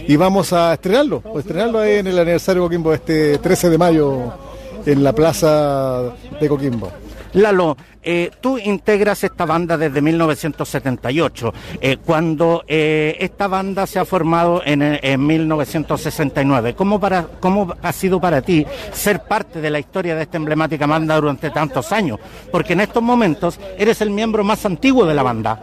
y 0.07 0.15
vamos 0.17 0.53
a 0.53 0.71
estrenarlo, 0.71 1.23
a 1.35 1.39
estrenarlo 1.39 1.79
ahí 1.79 1.93
en 1.93 2.05
el 2.05 2.19
aniversario 2.19 2.62
de 2.62 2.67
Coquimbo 2.67 2.93
este 2.93 3.39
13 3.39 3.71
de 3.71 3.77
mayo 3.79 4.52
en 4.85 5.03
la 5.03 5.13
plaza 5.13 6.13
de 6.39 6.47
Coquimbo. 6.47 6.91
Lalo, 7.33 7.77
eh, 8.03 8.31
tú 8.41 8.57
integras 8.57 9.24
esta 9.24 9.45
banda 9.45 9.77
desde 9.77 10.01
1978, 10.01 11.53
eh, 11.81 11.98
cuando 12.03 12.63
eh, 12.67 13.15
esta 13.19 13.48
banda 13.48 13.86
se 13.88 14.00
ha 14.00 14.05
formado 14.05 14.62
en, 14.65 14.81
en 14.81 15.25
1969. 15.25 16.75
¿Cómo, 16.75 17.00
para, 17.00 17.27
¿Cómo 17.39 17.74
ha 17.81 17.91
sido 17.91 18.19
para 18.19 18.41
ti 18.41 18.65
ser 18.91 19.24
parte 19.24 19.62
de 19.62 19.69
la 19.69 19.79
historia 19.79 20.15
de 20.15 20.24
esta 20.24 20.38
emblemática 20.38 20.86
banda 20.88 21.15
durante 21.15 21.50
tantos 21.51 21.91
años? 21.91 22.19
Porque 22.51 22.74
en 22.74 22.81
estos 22.81 23.01
momentos 23.03 23.60
eres 23.77 24.01
el 24.01 24.10
miembro 24.10 24.43
más 24.43 24.65
antiguo 24.65 25.05
de 25.05 25.13
la 25.13 25.24
banda. 25.24 25.62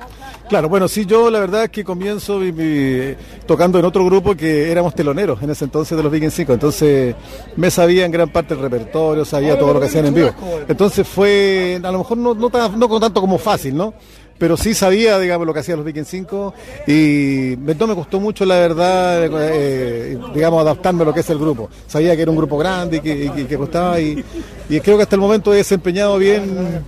Claro, 0.49 0.69
bueno, 0.69 0.89
sí, 0.89 1.07
yo 1.07 1.31
la 1.31 1.39
verdad 1.39 1.63
es 1.65 1.71
que 1.71 1.85
comienzo 1.85 2.39
mi- 2.41 2.51
mi- 2.51 3.15
tocando 3.47 3.79
en 3.79 3.85
otro 3.85 4.05
grupo 4.05 4.35
que 4.35 4.73
éramos 4.73 4.97
teloneros 4.97 5.41
en 5.45 5.51
ese 5.51 5.65
entonces 5.65 5.97
de 5.97 6.03
los 6.03 6.11
Viking 6.11 6.31
5, 6.33 6.53
entonces 6.55 7.15
me 7.55 7.71
sabía 7.71 8.05
en 8.05 8.11
gran 8.11 8.31
parte 8.31 8.55
el 8.55 8.61
repertorio, 8.61 9.25
sabía 9.25 9.57
todo 9.57 9.75
lo 9.75 9.79
que 9.81 9.87
hacían 9.87 10.07
en 10.07 10.15
vivo. 10.15 10.31
Entonces 10.67 11.07
fue, 11.07 11.81
a 11.81 11.93
lo 11.93 11.99
mejor 11.99 12.19
no, 12.19 12.30
no, 12.35 12.89
con 12.89 13.01
tanto 13.01 13.21
como 13.21 13.39
fácil, 13.39 13.77
¿no? 13.77 13.95
Pero 14.39 14.57
sí 14.57 14.73
sabía, 14.73 15.19
digamos, 15.19 15.47
lo 15.47 15.53
que 15.53 15.61
hacían 15.61 15.77
los 15.77 15.85
Viking 15.85 16.07
5 16.07 16.55
y 16.87 17.57
no 17.79 17.87
me 17.87 17.95
costó 17.95 18.19
mucho, 18.19 18.47
la 18.47 18.55
verdad, 18.55 19.27
eh, 19.53 20.19
digamos, 20.35 20.63
adaptarme 20.63 21.03
a 21.03 21.05
lo 21.05 21.13
que 21.13 21.21
es 21.21 21.29
el 21.29 21.39
grupo. 21.39 21.69
Sabía 21.87 22.17
que 22.17 22.23
era 22.23 22.31
un 22.31 22.39
grupo 22.39 22.57
grande 22.57 22.97
y 22.97 23.01
que, 23.45 23.57
costaba 23.59 24.01
y, 24.01 24.25
creo 24.83 24.97
que 24.97 25.03
hasta 25.03 25.15
el 25.17 25.21
momento 25.21 25.53
he 25.53 25.57
desempeñado 25.59 26.17
bien 26.17 26.83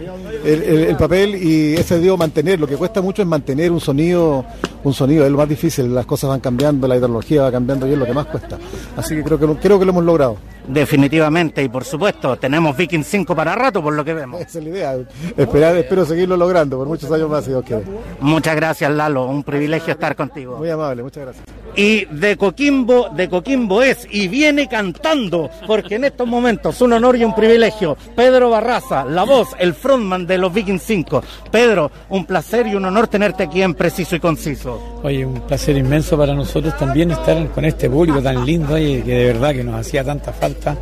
el, 0.47 0.63
el- 0.63 0.79
el 0.85 0.97
papel 0.97 1.35
y 1.35 1.75
ese 1.75 1.99
digo 1.99 2.17
mantener. 2.17 2.59
Lo 2.59 2.67
que 2.67 2.77
cuesta 2.77 3.03
mucho 3.03 3.21
es 3.21 3.29
mantener 3.29 3.71
un 3.71 3.81
sonido, 3.81 4.47
un 4.83 4.95
sonido 4.95 5.27
es 5.27 5.31
lo 5.31 5.37
más 5.37 5.49
difícil. 5.49 5.95
Las 5.95 6.07
cosas 6.07 6.31
van 6.31 6.41
cambiando, 6.41 6.89
la 6.89 6.97
hidrología 6.97 7.43
va 7.43 7.53
cambiando 7.53 7.87
y 7.87 7.93
es 7.93 7.99
lo 7.99 8.07
que 8.07 8.15
más 8.15 8.27
cuesta. 8.29 8.57
Así 8.97 9.15
que 9.15 9.23
creo 9.23 9.39
que 9.39 9.47
creo 9.61 9.79
que 9.79 9.85
lo 9.85 9.91
hemos 9.91 10.05
logrado. 10.05 10.37
Definitivamente, 10.67 11.63
y 11.63 11.69
por 11.69 11.85
supuesto, 11.85 12.37
tenemos 12.37 12.77
Viking 12.77 13.03
5 13.03 13.35
para 13.35 13.55
rato, 13.55 13.83
por 13.83 13.95
lo 13.95 14.05
que 14.05 14.15
vemos. 14.15 14.41
Esa 14.41 14.59
es 14.59 14.65
la 14.65 14.71
idea. 14.71 14.97
Esperar, 15.37 15.77
espero 15.77 16.05
seguirlo 16.05 16.37
logrando 16.37 16.79
por 16.79 16.87
muchos 16.87 17.11
años 17.11 17.29
más 17.29 17.45
si 17.45 17.51
Dios 17.51 17.65
quiere. 17.65 17.85
Muchas 18.21 18.55
gracias, 18.55 18.91
Lalo. 18.91 19.27
Un 19.27 19.43
privilegio 19.43 19.93
estar 19.93 20.15
contigo. 20.15 20.57
Muy 20.57 20.71
amable, 20.71 21.03
muchas 21.03 21.25
gracias. 21.25 21.45
Y 21.75 22.05
de 22.07 22.37
Coquimbo, 22.37 23.09
de 23.11 23.29
Coquimbo 23.29 23.83
es 23.83 24.07
y 24.11 24.29
viene 24.29 24.69
cantando, 24.69 25.51
porque 25.67 25.97
en 25.97 26.05
estos 26.05 26.29
momentos 26.29 26.81
un 26.81 26.93
honor 26.93 27.17
y 27.17 27.25
un 27.25 27.35
privilegio. 27.35 27.97
Pedro 28.15 28.51
Barraza, 28.51 29.05
la 29.05 29.25
voz, 29.25 29.49
el 29.59 29.75
frontman 29.75 30.27
de 30.27 30.39
los 30.39 30.53
Viking 30.53 30.79
5. 30.79 31.23
Pedro, 31.51 31.91
un 32.11 32.25
placer 32.27 32.67
y 32.67 32.75
un 32.75 32.85
honor 32.85 33.09
tenerte 33.09 33.43
aquí 33.43 33.63
en 33.63 33.75
Preciso 33.75 34.17
y 34.17 34.21
Conciso. 34.21 34.92
Oye, 35.03 35.27
un 35.27 35.41
placer 35.41 35.77
inmenso 35.77 36.17
para 36.17 36.33
nosotros 36.33 36.77
también 36.79 37.11
estar 37.11 37.49
con 37.49 37.65
este 37.65 37.91
público 37.91 38.23
tan 38.23 38.47
lindo 38.47 38.79
y 38.79 39.03
que 39.03 39.15
de 39.15 39.25
verdad 39.33 39.53
que 39.53 39.65
nos 39.65 39.75
hacía 39.75 40.05
tanta 40.05 40.33
falta 40.33 40.77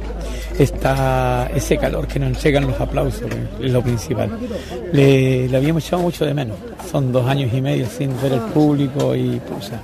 esta, 0.59 1.51
ese 1.55 1.79
calor 1.79 2.07
que 2.07 2.19
nos 2.19 2.29
entregan 2.29 2.67
los 2.67 2.79
aplausos, 2.79 3.23
es 3.63 3.73
lo 3.73 3.83
principal. 3.83 4.31
Le, 4.93 5.49
le 5.49 5.57
habíamos 5.57 5.87
echado 5.87 6.03
mucho 6.03 6.27
de 6.27 6.35
menos. 6.35 6.59
Son 6.91 7.11
dos 7.11 7.27
años 7.27 7.51
y 7.55 7.63
medio 7.63 7.87
sin 7.87 8.11
ver 8.21 8.35
el 8.35 8.41
público 8.41 9.15
y 9.15 9.41
pucha, 9.41 9.81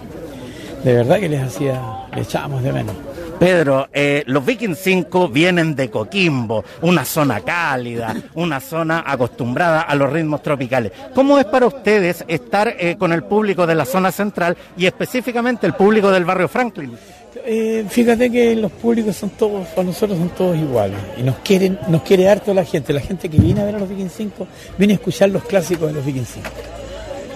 de 0.84 0.92
verdad 0.92 1.18
que 1.18 1.28
les 1.30 1.42
hacía, 1.42 1.80
le 2.14 2.20
echábamos 2.20 2.62
de 2.62 2.72
menos. 2.72 2.94
Pedro, 3.38 3.88
eh, 3.92 4.22
los 4.26 4.44
Viking 4.44 4.74
5 4.74 5.28
vienen 5.28 5.76
de 5.76 5.90
Coquimbo, 5.90 6.64
una 6.82 7.04
zona 7.04 7.40
cálida, 7.40 8.14
una 8.34 8.60
zona 8.60 9.04
acostumbrada 9.06 9.82
a 9.82 9.94
los 9.94 10.10
ritmos 10.10 10.42
tropicales. 10.42 10.92
¿Cómo 11.14 11.38
es 11.38 11.44
para 11.44 11.66
ustedes 11.66 12.24
estar 12.28 12.74
eh, 12.78 12.96
con 12.98 13.12
el 13.12 13.24
público 13.24 13.66
de 13.66 13.74
la 13.74 13.84
zona 13.84 14.10
central 14.10 14.56
y 14.76 14.86
específicamente 14.86 15.66
el 15.66 15.74
público 15.74 16.10
del 16.10 16.24
barrio 16.24 16.48
Franklin? 16.48 16.96
Eh, 17.44 17.84
fíjate 17.88 18.30
que 18.30 18.56
los 18.56 18.72
públicos 18.72 19.14
son 19.16 19.30
todos, 19.30 19.66
para 19.68 19.86
nosotros 19.86 20.18
son 20.18 20.30
todos 20.30 20.56
iguales. 20.56 20.98
Y 21.18 21.22
nos 21.22 21.36
quieren, 21.36 21.78
nos 21.88 22.02
quiere 22.02 22.28
harto 22.28 22.54
la 22.54 22.64
gente. 22.64 22.92
La 22.92 23.00
gente 23.00 23.28
que 23.28 23.38
viene 23.38 23.60
a 23.60 23.64
ver 23.64 23.76
a 23.76 23.78
los 23.78 23.88
Viking 23.88 24.08
5 24.08 24.48
viene 24.78 24.94
a 24.94 24.96
escuchar 24.96 25.28
los 25.28 25.44
clásicos 25.44 25.88
de 25.88 25.94
los 25.94 26.04
Viking 26.04 26.24
5. 26.24 26.48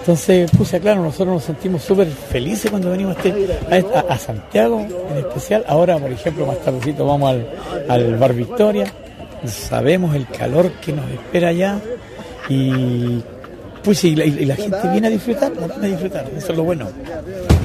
Entonces, 0.01 0.49
puse 0.51 0.79
claro, 0.79 1.03
nosotros 1.03 1.27
nos 1.35 1.43
sentimos 1.43 1.83
súper 1.83 2.07
felices 2.07 2.69
cuando 2.71 2.89
venimos 2.89 3.15
a, 3.17 3.77
este- 3.77 3.97
a 4.09 4.17
Santiago 4.17 4.79
en 4.79 5.17
especial. 5.19 5.63
Ahora, 5.67 5.97
por 5.99 6.11
ejemplo, 6.11 6.45
más 6.47 6.57
tardecito 6.59 7.05
vamos 7.05 7.29
al, 7.31 7.47
al 7.87 8.15
Bar 8.17 8.33
Victoria. 8.33 8.85
Sabemos 9.45 10.15
el 10.15 10.27
calor 10.27 10.71
que 10.81 10.91
nos 10.93 11.09
espera 11.09 11.49
allá. 11.49 11.79
Y 12.49 13.21
pues 13.83 14.03
y 14.03 14.15
la, 14.15 14.25
y 14.25 14.45
la 14.45 14.55
gente 14.55 14.87
viene 14.91 15.07
a 15.07 15.09
disfrutar, 15.09 15.51
viene 15.51 15.85
a 15.85 15.89
disfrutar. 15.89 16.25
Eso 16.35 16.51
es 16.51 16.57
lo 16.57 16.63
bueno. 16.63 16.87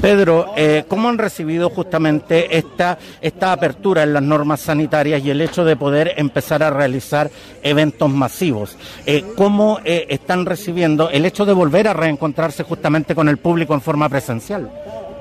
Pedro, 0.01 0.53
eh, 0.55 0.83
¿cómo 0.87 1.09
han 1.09 1.17
recibido 1.17 1.69
justamente 1.69 2.57
esta, 2.57 2.97
esta 3.21 3.51
apertura 3.51 4.03
en 4.03 4.13
las 4.13 4.23
normas 4.23 4.61
sanitarias 4.61 5.23
y 5.23 5.29
el 5.29 5.41
hecho 5.41 5.65
de 5.65 5.75
poder 5.75 6.13
empezar 6.17 6.63
a 6.63 6.69
realizar 6.69 7.29
eventos 7.63 8.09
masivos? 8.09 8.77
Eh, 9.05 9.23
¿Cómo 9.35 9.79
eh, 9.83 10.05
están 10.09 10.45
recibiendo 10.45 11.09
el 11.09 11.25
hecho 11.25 11.45
de 11.45 11.53
volver 11.53 11.87
a 11.87 11.93
reencontrarse 11.93 12.63
justamente 12.63 13.15
con 13.15 13.29
el 13.29 13.37
público 13.37 13.73
en 13.73 13.81
forma 13.81 14.07
presencial? 14.09 14.69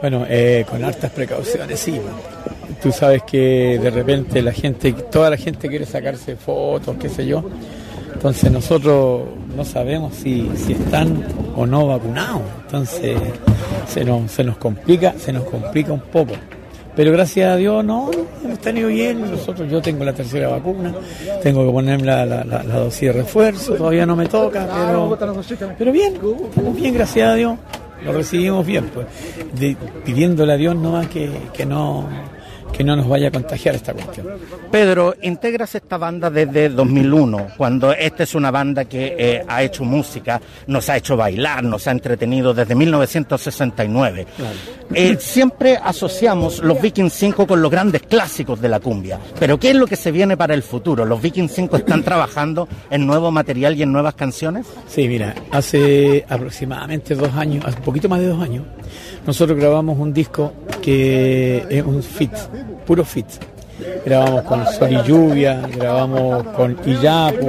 Bueno, 0.01 0.27
eh, 0.29 0.65
con 0.69 0.85
hartas 0.85 1.11
precauciones, 1.11 1.81
sí. 1.81 1.99
Tú 2.83 2.93
sabes 2.93 3.23
que 3.23 3.79
de 3.83 3.91
repente 3.91 4.43
la 4.43 4.53
gente, 4.53 4.93
toda 4.93 5.31
la 5.31 5.37
gente 5.37 5.69
quiere 5.69 5.87
sacarse 5.87 6.37
fotos, 6.37 6.97
qué 7.01 7.09
sé 7.09 7.27
yo. 7.27 7.43
Entonces 8.27 8.51
nosotros 8.51 9.23
no 9.57 9.65
sabemos 9.65 10.13
si, 10.17 10.51
están 10.69 11.25
o 11.55 11.65
no 11.65 11.87
vacunados. 11.87 12.43
Entonces 12.65 13.17
se 13.87 14.05
nos, 14.05 14.33
se 14.33 14.43
nos 14.43 14.57
complica, 14.57 15.15
se 15.17 15.33
nos 15.33 15.45
complica 15.45 15.93
un 15.93 16.01
poco. 16.01 16.33
Pero 16.97 17.13
gracias 17.13 17.53
a 17.53 17.55
Dios 17.55 17.85
no, 17.85 18.11
hemos 18.45 18.59
tenido 18.59 18.89
bien. 18.89 19.31
Nosotros, 19.31 19.71
yo 19.71 19.81
tengo 19.81 20.05
la 20.05 20.13
tercera 20.13 20.49
vacuna, 20.49 20.93
tengo 21.41 21.65
que 21.65 21.71
ponerme 21.71 22.05
la, 22.05 22.43
dosis 22.65 23.03
de 23.03 23.13
refuerzo, 23.13 23.75
todavía 23.75 24.05
no 24.05 24.17
me 24.17 24.27
toca, 24.27 24.67
pero, 25.79 25.93
bien, 25.93 26.15
bien, 26.75 26.95
gracias 26.95 27.29
a 27.31 27.35
Dios. 27.37 27.57
Lo 28.05 28.13
recibimos 28.13 28.67
bien, 28.67 28.91
pues, 28.93 29.07
de- 29.57 29.77
pidiéndole 30.05 30.53
a 30.53 30.57
Dios 30.57 30.75
nomás 30.75 31.07
que, 31.07 31.31
que 31.53 31.65
no 31.65 32.07
que 32.77 32.85
no 32.85 32.95
nos 32.95 33.09
vaya 33.09 33.29
a 33.29 33.31
contagiar 33.31 33.75
esta 33.75 33.95
cuestión. 33.95 34.27
Pedro, 34.71 35.15
integras 35.23 35.75
esta 35.75 35.97
banda 35.97 36.29
desde 36.31 36.69
2001, 36.69 37.49
cuando 37.57 37.93
esta 37.93 38.25
es 38.25 38.35
una 38.35 38.51
banda 38.51 38.85
que 38.85 39.17
eh, 39.19 39.45
ha 39.49 39.63
hecho 39.63 39.85
música, 39.85 40.41
nos 40.67 40.89
ha 40.91 40.97
hecho 40.97 41.17
bailar, 41.17 41.65
nos 41.65 41.87
ha 41.87 41.93
entretenido 41.93 42.53
desde 42.53 42.75
1969. 42.75 44.27
Eh, 44.93 45.17
siempre 45.19 45.79
asociamos 45.83 46.63
los 46.63 46.81
Viking 46.81 47.11
5 47.11 47.47
con 47.47 47.63
los 47.63 47.71
grandes 47.71 48.03
clásicos 48.03 48.61
de 48.61 48.69
la 48.69 48.81
cumbia, 48.81 49.19
pero 49.39 49.59
¿qué 49.59 49.71
es 49.71 49.77
lo 49.77 49.87
que 49.87 49.97
se 49.97 50.11
viene 50.11 50.37
para 50.37 50.55
el 50.55 50.63
futuro? 50.63 51.05
¿Los 51.05 51.23
Viking 51.23 51.49
5 51.49 51.79
están 51.79 52.03
trabajando 52.03 52.69
en 52.91 53.07
nuevo 53.07 53.31
material 53.31 53.77
y 53.77 53.83
en 53.83 53.93
nuevas 53.93 54.15
canciones? 54.15 54.67
Sí, 54.87 55.09
mira, 55.09 55.35
hace 55.51 56.25
aproximadamente 56.29 57.15
dos 57.15 57.33
años, 57.35 57.65
hace 57.65 57.79
un 57.79 57.85
poquito 57.85 58.09
más 58.09 58.21
de 58.21 58.29
dos 58.29 58.43
años, 58.43 58.65
nosotros 59.27 59.59
grabamos 59.59 59.99
un 59.99 60.13
disco 60.13 60.53
que 60.83 61.65
es 61.69 61.85
un 61.85 62.03
fit, 62.03 62.31
puro 62.87 63.05
fit. 63.05 63.27
Grabamos 64.05 64.43
con 64.43 64.67
Sol 64.67 64.91
y 64.91 65.03
Lluvia, 65.03 65.61
grabamos 65.77 66.45
con 66.49 66.79
Iyapu, 66.87 67.47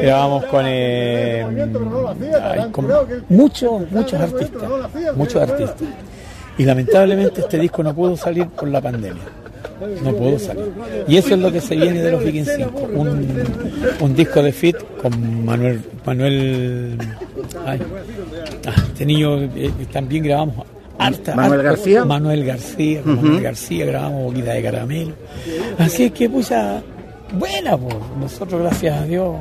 grabamos 0.00 0.44
con, 0.46 0.64
eh, 0.66 1.44
muchos, 3.28 3.90
muchos 3.90 4.20
artistas, 4.20 4.62
muchos 5.14 5.42
artistas. 5.42 5.88
Y 6.56 6.64
lamentablemente 6.64 7.42
este 7.42 7.58
disco 7.58 7.82
no 7.82 7.94
pudo 7.94 8.16
salir 8.16 8.46
por 8.46 8.68
la 8.68 8.80
pandemia. 8.80 9.22
No 10.02 10.14
pudo 10.14 10.38
salir. 10.38 10.72
Y 11.06 11.18
eso 11.18 11.34
es 11.34 11.40
lo 11.40 11.52
que 11.52 11.60
se 11.60 11.76
viene 11.76 12.00
de 12.00 12.10
los 12.10 12.24
Viking 12.24 12.46
5. 12.46 12.88
Un, 14.00 14.14
disco 14.14 14.42
de 14.42 14.52
fit 14.52 14.76
con 15.02 15.44
Manuel. 15.44 15.82
Manuel 16.06 16.96
ay, 17.66 17.80
ah, 18.66 18.72
este 18.86 19.04
niño 19.04 19.42
eh, 19.42 19.70
también 19.92 20.24
grabamos. 20.24 20.66
Harta- 20.98 21.34
¿Manuel 21.34 21.60
harta- 21.60 21.70
García? 21.70 22.04
Manuel 22.04 22.44
García, 22.44 23.00
Manuel 23.04 23.42
García 23.42 23.86
grabamos 23.86 24.22
Boquita 24.24 24.52
de 24.52 24.62
Caramelo. 24.62 25.12
Así 25.78 26.04
es 26.04 26.12
que, 26.12 26.28
pucha, 26.28 26.82
buena, 27.32 27.76
pues. 27.76 27.94
Nosotros, 28.20 28.60
gracias 28.62 29.00
a 29.00 29.04
Dios, 29.04 29.36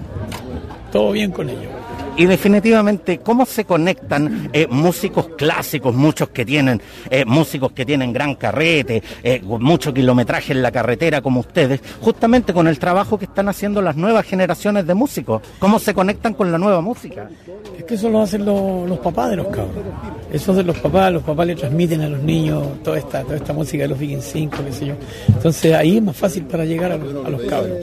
todo 0.92 1.12
bien 1.12 1.32
con 1.32 1.50
ellos. 1.50 1.72
Y 2.18 2.26
definitivamente, 2.28 3.20
¿cómo 3.20 3.46
se 3.46 3.66
conectan 3.66 4.50
eh, 4.54 4.68
músicos 4.70 5.28
clásicos, 5.38 5.94
muchos 5.94 6.30
que 6.30 6.46
tienen, 6.46 6.82
eh, 7.10 7.26
músicos 7.26 7.74
que 7.74 7.86
tienen 7.86 8.14
gran 8.14 8.36
carrete, 8.36 9.04
eh, 9.22 9.42
mucho 9.44 9.94
kilometraje 9.94 10.54
en 10.54 10.62
la 10.62 10.72
carretera 10.72 11.22
como 11.22 11.42
ustedes, 11.42 11.82
justamente 12.00 12.54
con 12.54 12.70
el 12.70 12.80
trabajo 12.80 13.18
que 13.20 13.26
están 13.26 13.50
haciendo 13.50 13.82
las 13.82 13.98
nuevas 13.98 14.26
generaciones 14.26 14.88
de 14.88 14.94
músicos? 14.94 15.42
¿Cómo 15.60 15.78
se 15.78 15.94
conectan 15.94 16.34
con 16.36 16.54
la 16.54 16.58
nueva 16.58 16.80
música? 16.80 17.30
Es 17.78 17.84
que 17.84 17.96
eso 17.96 18.10
lo 18.10 18.22
hacen 18.22 18.46
los, 18.46 18.88
los 18.88 19.00
papás 19.00 19.32
de 19.32 19.36
los 19.36 19.48
cabros. 19.48 19.84
Eso 20.32 20.54
de 20.54 20.64
los 20.64 20.78
papás, 20.78 21.12
los 21.12 21.24
papás 21.24 21.48
le 21.48 21.56
transmiten 21.56 22.00
a 22.02 22.08
los 22.08 22.22
niños 22.22 22.82
toda 22.82 22.98
esta, 22.98 23.24
toda 23.24 23.36
esta 23.36 23.52
música 23.52 23.84
de 23.84 23.90
los 23.90 24.00
Viking 24.00 24.22
5, 24.22 24.58
qué 24.66 24.72
sé 24.72 24.86
yo. 24.86 24.94
Entonces 25.28 25.74
ahí 25.74 25.98
es 25.98 26.04
más 26.04 26.16
fácil 26.16 26.44
para 26.46 26.64
llegar 26.64 26.94
a 26.94 26.98
los, 26.98 27.26
a 27.26 27.30
los 27.30 27.42
cabros. 27.44 27.78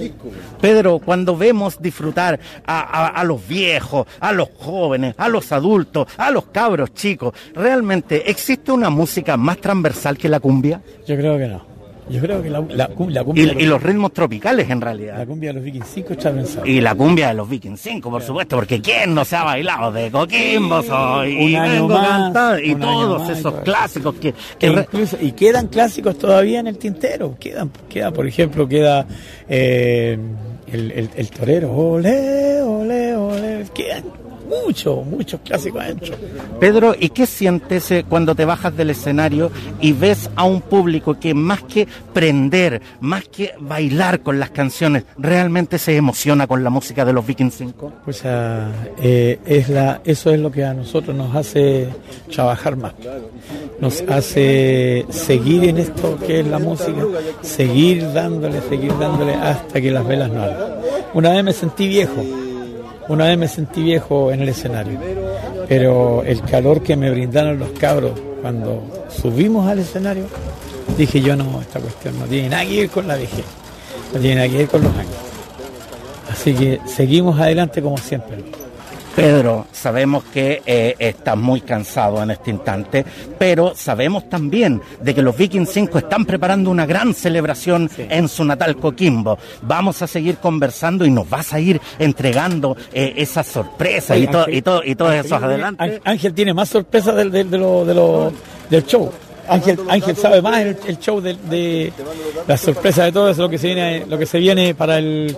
Pedro, 0.58 0.98
cuando 1.00 1.36
vemos 1.36 1.76
disfrutar 1.82 2.40
a, 2.64 2.80
a- 2.80 3.08
a 3.08 3.24
los 3.24 3.46
viejos, 3.46 4.06
a 4.22 4.32
los 4.32 4.48
jóvenes, 4.58 5.14
a 5.18 5.28
los 5.28 5.52
adultos, 5.52 6.06
a 6.16 6.30
los 6.30 6.46
cabros 6.46 6.94
chicos, 6.94 7.34
¿realmente 7.54 8.30
existe 8.30 8.72
una 8.72 8.88
música 8.88 9.36
más 9.36 9.58
transversal 9.58 10.16
que 10.16 10.28
la 10.30 10.40
cumbia? 10.40 10.80
Yo 11.06 11.16
creo 11.16 11.36
que 11.36 11.48
no. 11.48 11.72
Yo 12.10 12.20
creo 12.20 12.42
que 12.42 12.50
la, 12.50 12.60
la, 12.68 12.88
Y, 12.90 12.94
cumbia, 12.94 13.22
y 13.58 13.64
los 13.64 13.80
ritmos 13.80 14.12
tropicales 14.12 14.68
en 14.68 14.80
realidad. 14.80 15.18
la 15.18 15.24
cumbia 15.24 15.50
de 15.50 15.54
los 15.54 15.64
Vikings 15.64 15.86
5 15.94 16.12
está 16.14 16.32
pensada. 16.32 16.66
Y 16.68 16.80
la 16.80 16.96
cumbia 16.96 17.28
de 17.28 17.34
los 17.34 17.48
Vikings 17.48 17.80
5, 17.80 18.10
por 18.10 18.22
supuesto, 18.22 18.56
porque 18.56 18.80
¿quién 18.82 19.14
no 19.14 19.24
se 19.24 19.36
ha 19.36 19.44
bailado 19.44 19.92
de 19.92 20.10
Coquimbo 20.10 20.82
soy? 20.82 21.30
Y 21.32 21.54
vengo 21.58 21.88
más, 21.88 22.08
cantar, 22.24 22.62
y 22.64 22.74
todos 22.74 23.20
más, 23.28 23.38
esos 23.38 23.54
clásicos 23.60 24.16
que, 24.16 24.30
E 24.30 24.34
que 24.58 24.68
re- 24.70 24.80
incluso- 24.82 25.16
y 25.20 25.30
quedan 25.32 25.68
clásicos 25.68 26.18
todavía 26.18 26.58
en 26.58 26.66
el 26.66 26.76
tintero. 26.76 27.36
Quedan, 27.38 27.70
queda, 27.88 28.10
por 28.10 28.26
ejemplo, 28.26 28.66
queda 28.68 29.06
eh, 29.48 30.18
el, 30.72 31.10
el- 31.16 31.30
torero. 31.30 31.72
Ole, 31.72 32.62
ole, 32.62 33.14
ole. 33.16 33.64
Quedan 33.74 34.04
muchos, 34.64 35.04
muchos 35.06 35.40
clásicos 35.40 35.82
adentro. 35.82 36.14
Pedro, 36.60 36.94
¿y 36.98 37.08
qué 37.10 37.26
sientes 37.26 37.90
eh, 37.90 38.04
cuando 38.08 38.34
te 38.34 38.44
bajas 38.44 38.76
del 38.76 38.90
escenario 38.90 39.50
y 39.80 39.92
ves 39.92 40.30
a 40.36 40.44
un 40.44 40.60
público 40.60 41.18
que 41.18 41.34
más 41.34 41.62
que 41.62 41.88
prender, 42.12 42.80
más 43.00 43.24
que 43.24 43.54
bailar 43.58 44.20
con 44.20 44.38
las 44.38 44.50
canciones, 44.50 45.04
realmente 45.18 45.78
se 45.78 45.96
emociona 45.96 46.46
con 46.46 46.62
la 46.62 46.70
música 46.70 47.04
de 47.04 47.12
los 47.12 47.26
Vikings 47.26 47.54
5? 47.54 47.92
O 48.06 48.12
sea, 48.12 48.70
eh, 49.00 49.38
es 49.46 49.68
la, 49.68 50.00
eso 50.04 50.30
es 50.30 50.40
lo 50.40 50.50
que 50.50 50.64
a 50.64 50.74
nosotros 50.74 51.16
nos 51.16 51.34
hace 51.34 51.88
trabajar 52.30 52.76
más. 52.76 52.92
Nos 53.80 54.02
hace 54.02 55.06
seguir 55.10 55.64
en 55.64 55.78
esto 55.78 56.18
que 56.18 56.40
es 56.40 56.46
la 56.46 56.58
música, 56.58 57.02
seguir 57.42 58.12
dándole, 58.12 58.60
seguir 58.68 58.96
dándole 58.98 59.34
hasta 59.34 59.80
que 59.80 59.90
las 59.90 60.06
velas 60.06 60.30
no 60.30 60.42
ardan. 60.42 60.72
Una 61.14 61.30
vez 61.30 61.44
me 61.44 61.52
sentí 61.52 61.88
viejo, 61.88 62.24
una 63.12 63.26
vez 63.26 63.38
me 63.38 63.48
sentí 63.48 63.82
viejo 63.82 64.32
en 64.32 64.42
el 64.42 64.48
escenario, 64.48 64.98
pero 65.68 66.22
el 66.24 66.40
calor 66.42 66.82
que 66.82 66.96
me 66.96 67.10
brindaron 67.10 67.58
los 67.58 67.70
cabros 67.70 68.12
cuando 68.40 68.82
subimos 69.08 69.68
al 69.68 69.78
escenario, 69.78 70.24
dije 70.96 71.20
yo 71.20 71.36
no, 71.36 71.60
esta 71.60 71.80
cuestión 71.80 72.18
no 72.18 72.24
tiene 72.26 72.48
nada 72.48 72.64
que 72.64 72.80
ver 72.80 72.90
con 72.90 73.06
la 73.06 73.16
vejez, 73.16 73.44
no 74.12 74.20
tiene 74.20 74.36
nada 74.36 74.48
que 74.48 74.56
ver 74.58 74.68
con 74.68 74.82
los 74.82 74.92
años. 74.94 75.14
Así 76.30 76.54
que 76.54 76.80
seguimos 76.86 77.38
adelante 77.38 77.82
como 77.82 77.98
siempre. 77.98 78.38
Pedro, 79.14 79.66
sabemos 79.72 80.24
que 80.24 80.62
eh, 80.64 80.96
estás 80.98 81.36
muy 81.36 81.60
cansado 81.60 82.22
en 82.22 82.30
este 82.30 82.50
instante, 82.50 83.04
pero 83.38 83.74
sabemos 83.76 84.28
también 84.30 84.80
de 85.02 85.14
que 85.14 85.20
los 85.20 85.36
Vikings 85.36 85.68
5 85.70 85.98
están 85.98 86.24
preparando 86.24 86.70
una 86.70 86.86
gran 86.86 87.12
celebración 87.12 87.90
en 87.98 88.26
su 88.26 88.42
natal 88.42 88.76
Coquimbo. 88.78 89.38
Vamos 89.60 90.00
a 90.00 90.06
seguir 90.06 90.38
conversando 90.38 91.04
y 91.04 91.10
nos 91.10 91.28
vas 91.28 91.52
a 91.52 91.60
ir 91.60 91.78
entregando 91.98 92.74
eh, 92.92 93.12
esas 93.18 93.46
sorpresas 93.48 94.16
y, 94.16 94.26
to- 94.28 94.48
y, 94.48 94.62
to- 94.62 94.82
y 94.82 94.94
todos 94.94 95.12
esos 95.14 95.32
Ángel, 95.32 95.50
adelantes. 95.50 96.00
Ángel- 96.04 96.32
tiene 96.34 96.54
más 96.54 96.70
sorpresas 96.70 97.14
del, 97.14 97.30
del, 97.30 97.50
de 97.50 97.58
lo- 97.58 97.84
de 97.84 97.94
lo- 97.94 98.32
del 98.70 98.86
show. 98.86 99.10
Ángel, 99.46 99.78
Ángel 99.90 100.16
sabe 100.16 100.40
más 100.40 100.58
el, 100.60 100.78
el 100.86 100.98
show 100.98 101.20
de, 101.20 101.34
de 101.34 101.92
la 102.46 102.56
sorpresa 102.56 103.04
de 103.04 103.12
todo 103.12 103.28
eso, 103.28 103.42
lo 103.42 103.50
que 103.50 103.58
se 103.58 103.66
viene, 103.66 104.06
lo 104.08 104.16
que 104.16 104.24
se 104.24 104.38
viene 104.38 104.74
para 104.74 104.96
el 104.98 105.36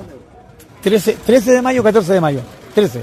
13, 0.80 1.16
13 1.26 1.52
de 1.54 1.62
mayo, 1.62 1.82
14 1.82 2.12
de 2.12 2.20
mayo. 2.20 2.40
13. 2.74 3.02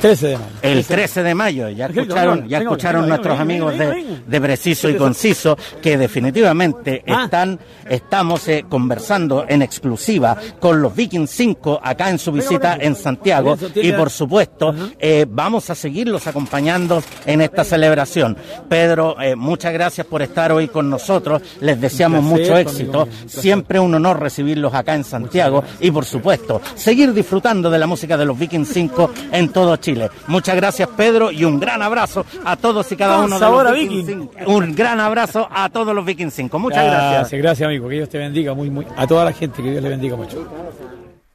13 0.00 0.26
de 0.28 0.36
mayo. 0.38 0.50
El 0.62 0.84
13 0.84 1.22
de 1.22 1.34
mayo, 1.34 1.68
ya 1.68 1.86
escucharon, 1.86 2.48
ya 2.48 2.58
escucharon 2.58 3.08
nuestros 3.08 3.38
amigos 3.38 3.74
de, 3.78 4.40
Preciso 4.44 4.90
y 4.90 4.96
Conciso 4.96 5.56
que 5.80 5.96
definitivamente 5.96 7.02
Ah. 7.06 7.24
están, 7.24 7.58
estamos 7.88 8.46
eh, 8.48 8.64
conversando 8.68 9.44
en 9.48 9.62
exclusiva 9.62 10.36
con 10.60 10.80
los 10.80 10.94
Vikings 10.94 11.30
5 11.30 11.80
acá 11.82 12.10
en 12.10 12.18
su 12.18 12.32
visita 12.32 12.76
en 12.80 12.94
Santiago. 12.94 13.56
Y 13.74 13.92
por 13.92 14.10
supuesto 14.10 14.74
eh, 14.98 15.26
vamos 15.28 15.70
a 15.70 15.74
seguirlos 15.74 16.26
acompañando 16.26 17.02
en 17.26 17.40
esta 17.40 17.64
celebración. 17.64 18.36
Pedro, 18.68 19.20
eh, 19.20 19.36
muchas 19.36 19.72
gracias 19.72 20.06
por 20.06 20.22
estar 20.22 20.52
hoy 20.52 20.68
con 20.68 20.90
nosotros, 20.90 21.42
les 21.60 21.80
deseamos 21.80 22.22
mucho 22.22 22.56
éxito, 22.56 23.08
siempre 23.26 23.78
un 23.78 23.94
honor 23.94 24.20
recibirlos 24.20 24.74
acá 24.74 24.94
en 24.94 25.04
Santiago. 25.04 25.64
y 25.80 25.90
por 25.90 26.04
supuesto 26.04 26.60
seguir 26.74 27.12
disfrutando 27.12 27.70
de 27.70 27.78
la 27.78 27.86
música 27.86 28.16
de 28.16 28.24
los 28.24 28.38
Vikings 28.38 28.68
5 28.68 29.10
en 29.32 29.48
todo 29.54 29.76
Chile. 29.76 30.10
Muchas 30.26 30.54
gracias 30.56 30.86
Pedro 30.94 31.30
y 31.30 31.46
un 31.46 31.58
gran 31.58 31.80
abrazo 31.80 32.26
a 32.44 32.56
todos 32.56 32.92
y 32.92 32.96
cada 32.96 33.20
uno 33.20 33.38
de 33.38 33.50
los 33.50 33.72
Viking. 33.72 34.04
5. 34.04 34.50
Un 34.50 34.74
gran 34.74 35.00
abrazo 35.00 35.48
a 35.50 35.70
todos 35.70 35.94
los 35.94 36.04
Vikings 36.04 36.34
5. 36.34 36.58
Muchas 36.58 36.84
gracias. 36.84 37.12
Gracias, 37.12 37.40
gracias 37.40 37.66
amigo, 37.66 37.88
que 37.88 37.94
Dios 37.94 38.08
te 38.10 38.18
bendiga 38.18 38.52
muy, 38.52 38.68
muy, 38.68 38.86
a 38.94 39.06
toda 39.06 39.24
la 39.24 39.32
gente, 39.32 39.62
que 39.62 39.70
Dios 39.70 39.82
le 39.82 39.88
bendiga 39.88 40.16
mucho. 40.16 40.46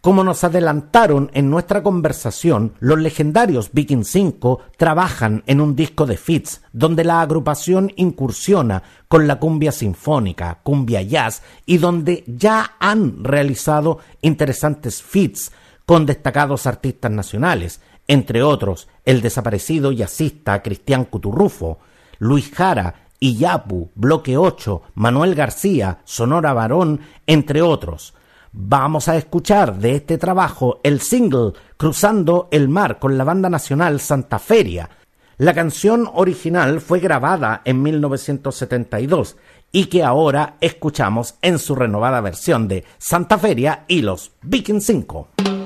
Como 0.01 0.23
nos 0.23 0.45
adelantaron 0.45 1.29
en 1.33 1.49
nuestra 1.49 1.83
conversación, 1.83 2.73
los 2.79 2.99
legendarios 2.99 3.71
Viking 3.73 4.05
5 4.05 4.61
trabajan 4.77 5.43
en 5.45 5.59
un 5.59 5.75
disco 5.75 6.05
de 6.05 6.15
fits 6.15 6.61
donde 6.71 7.03
la 7.03 7.19
agrupación 7.19 7.91
incursiona 7.97 8.81
con 9.09 9.27
la 9.27 9.39
cumbia 9.39 9.73
sinfónica, 9.73 10.59
cumbia 10.63 11.01
jazz 11.01 11.41
y 11.65 11.79
donde 11.79 12.23
ya 12.27 12.75
han 12.79 13.25
realizado 13.25 13.99
interesantes 14.21 15.03
fits 15.03 15.51
con 15.85 16.05
destacados 16.05 16.65
artistas 16.65 17.11
nacionales, 17.11 17.81
entre 18.09 18.41
otros 18.41 18.89
el 19.05 19.21
desaparecido 19.21 19.91
jazzista 19.91 20.61
Cristian 20.63 21.05
Cuturrufo, 21.05 21.77
Luis 22.17 22.51
Jara, 22.51 23.05
Iyapu, 23.19 23.91
Bloque 23.93 24.35
8, 24.35 24.81
Manuel 24.95 25.35
García, 25.35 25.99
Sonora 26.05 26.51
Varón, 26.53 27.01
entre 27.27 27.61
otros. 27.61 28.15
Vamos 28.51 29.07
a 29.07 29.15
escuchar 29.15 29.77
de 29.77 29.95
este 29.95 30.17
trabajo 30.17 30.79
el 30.83 31.01
single 31.01 31.53
Cruzando 31.77 32.47
el 32.51 32.67
Mar 32.67 32.97
con 32.97 33.15
la 33.15 33.23
banda 33.23 33.47
nacional 33.47 33.99
Santa 33.99 34.39
Feria. 34.39 34.89
La 35.37 35.53
canción 35.53 36.09
original 36.11 36.81
fue 36.81 36.99
grabada 36.99 37.61
en 37.63 37.83
1972 37.83 39.37
y 39.71 39.85
que 39.85 40.03
ahora 40.03 40.55
escuchamos 40.61 41.35
en 41.43 41.59
su 41.59 41.75
renovada 41.75 42.21
versión 42.21 42.67
de 42.67 42.85
Santa 42.97 43.37
Feria 43.37 43.85
y 43.87 44.01
los 44.01 44.31
Viking 44.41 44.81
5. 44.81 45.58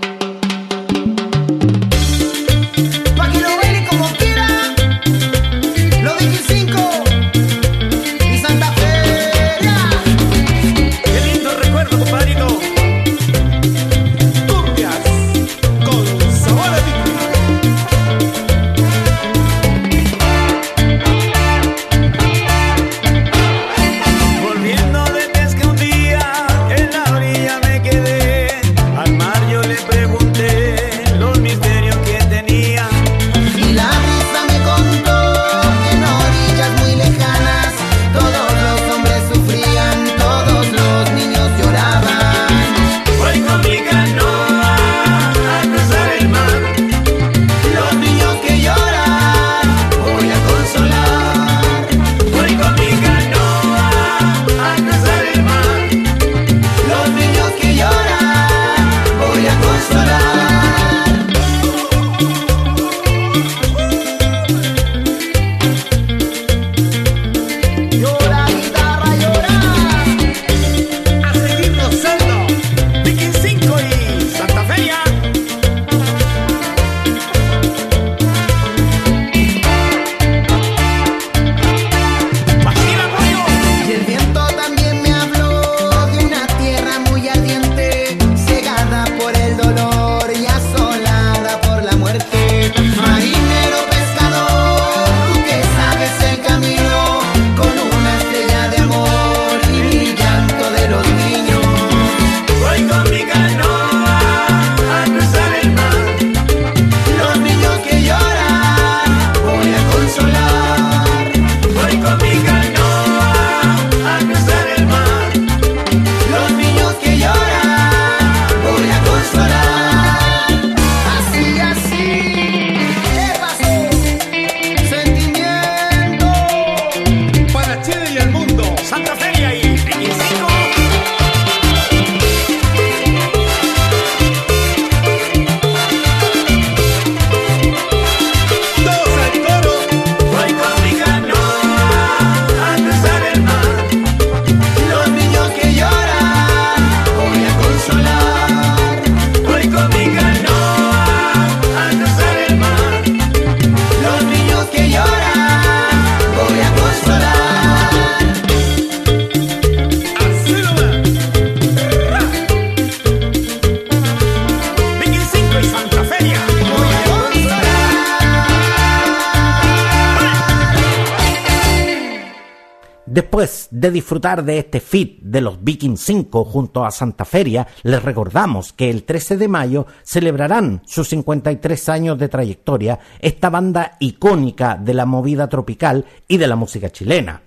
De 173.73 173.89
disfrutar 173.89 174.45
de 174.45 174.59
este 174.59 174.79
fit 174.79 175.19
de 175.23 175.41
los 175.41 175.63
Viking 175.63 175.97
5 175.97 176.45
junto 176.45 176.85
a 176.85 176.91
Santa 176.91 177.25
Feria, 177.25 177.65
les 177.81 178.03
recordamos 178.03 178.71
que 178.71 178.91
el 178.91 179.03
13 179.03 179.35
de 179.37 179.47
mayo 179.47 179.87
celebrarán 180.03 180.83
sus 180.85 181.09
53 181.09 181.89
años 181.89 182.19
de 182.19 182.29
trayectoria 182.29 182.99
esta 183.17 183.49
banda 183.49 183.97
icónica 183.99 184.75
de 184.75 184.93
la 184.93 185.07
movida 185.07 185.49
tropical 185.49 186.05
y 186.27 186.37
de 186.37 186.45
la 186.45 186.55
música 186.55 186.91
chilena. 186.91 187.41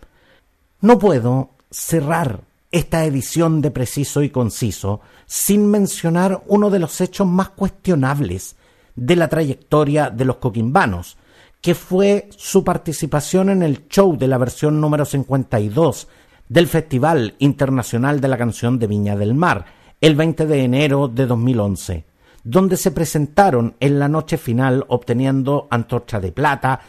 No 0.80 0.98
puedo 0.98 1.50
cerrar 1.70 2.40
esta 2.72 3.04
edición 3.04 3.62
de 3.62 3.70
Preciso 3.70 4.24
y 4.24 4.30
Conciso 4.30 5.02
sin 5.26 5.70
mencionar 5.70 6.42
uno 6.48 6.70
de 6.70 6.80
los 6.80 7.00
hechos 7.00 7.28
más 7.28 7.50
cuestionables 7.50 8.56
de 8.96 9.14
la 9.14 9.28
trayectoria 9.28 10.10
de 10.10 10.24
los 10.24 10.38
coquimbanos, 10.38 11.18
que 11.60 11.74
fue 11.74 12.28
su 12.36 12.64
participación 12.64 13.50
en 13.50 13.62
el 13.62 13.88
show 13.88 14.16
de 14.16 14.28
la 14.28 14.38
versión 14.38 14.80
número 14.80 15.04
52 15.04 16.08
del 16.48 16.68
Festival 16.68 17.34
Internacional 17.38 18.20
de 18.20 18.28
la 18.28 18.38
Canción 18.38 18.78
de 18.78 18.86
Viña 18.86 19.16
del 19.16 19.34
Mar, 19.34 19.64
el 20.00 20.14
20 20.14 20.46
de 20.46 20.62
enero 20.62 21.08
de 21.08 21.26
2011, 21.26 22.04
donde 22.44 22.76
se 22.76 22.92
presentaron 22.92 23.74
en 23.80 23.98
la 23.98 24.08
noche 24.08 24.36
final 24.36 24.84
obteniendo 24.88 25.66
antorcha 25.70 26.20
de 26.20 26.32
plata, 26.32 26.80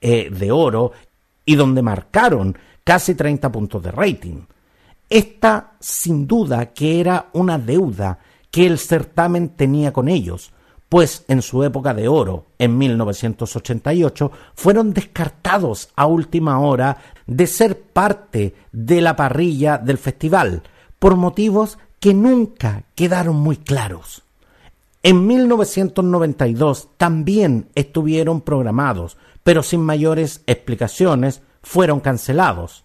eh, 0.00 0.30
de 0.30 0.50
oro, 0.50 0.92
y 1.44 1.54
donde 1.54 1.82
marcaron 1.82 2.56
casi 2.82 3.14
30 3.14 3.52
puntos 3.52 3.82
de 3.82 3.92
rating. 3.92 4.42
Esta, 5.08 5.74
sin 5.78 6.26
duda, 6.26 6.72
que 6.72 7.00
era 7.00 7.28
una 7.34 7.58
deuda 7.58 8.18
que 8.50 8.66
el 8.66 8.78
certamen 8.78 9.50
tenía 9.50 9.92
con 9.92 10.08
ellos, 10.08 10.52
pues 10.88 11.24
en 11.28 11.42
su 11.42 11.64
época 11.64 11.94
de 11.94 12.08
oro, 12.08 12.46
en 12.58 12.78
1988, 12.78 14.30
fueron 14.54 14.92
descartados 14.92 15.88
a 15.96 16.06
última 16.06 16.60
hora 16.60 16.98
de 17.26 17.46
ser 17.46 17.80
parte 17.80 18.54
de 18.72 19.00
la 19.00 19.16
parrilla 19.16 19.78
del 19.78 19.98
festival, 19.98 20.62
por 20.98 21.16
motivos 21.16 21.78
que 22.00 22.14
nunca 22.14 22.84
quedaron 22.94 23.36
muy 23.36 23.56
claros. 23.56 24.22
En 25.02 25.26
1992 25.26 26.88
también 26.96 27.68
estuvieron 27.74 28.40
programados, 28.40 29.18
pero 29.42 29.62
sin 29.62 29.80
mayores 29.80 30.42
explicaciones 30.46 31.42
fueron 31.62 32.00
cancelados. 32.00 32.84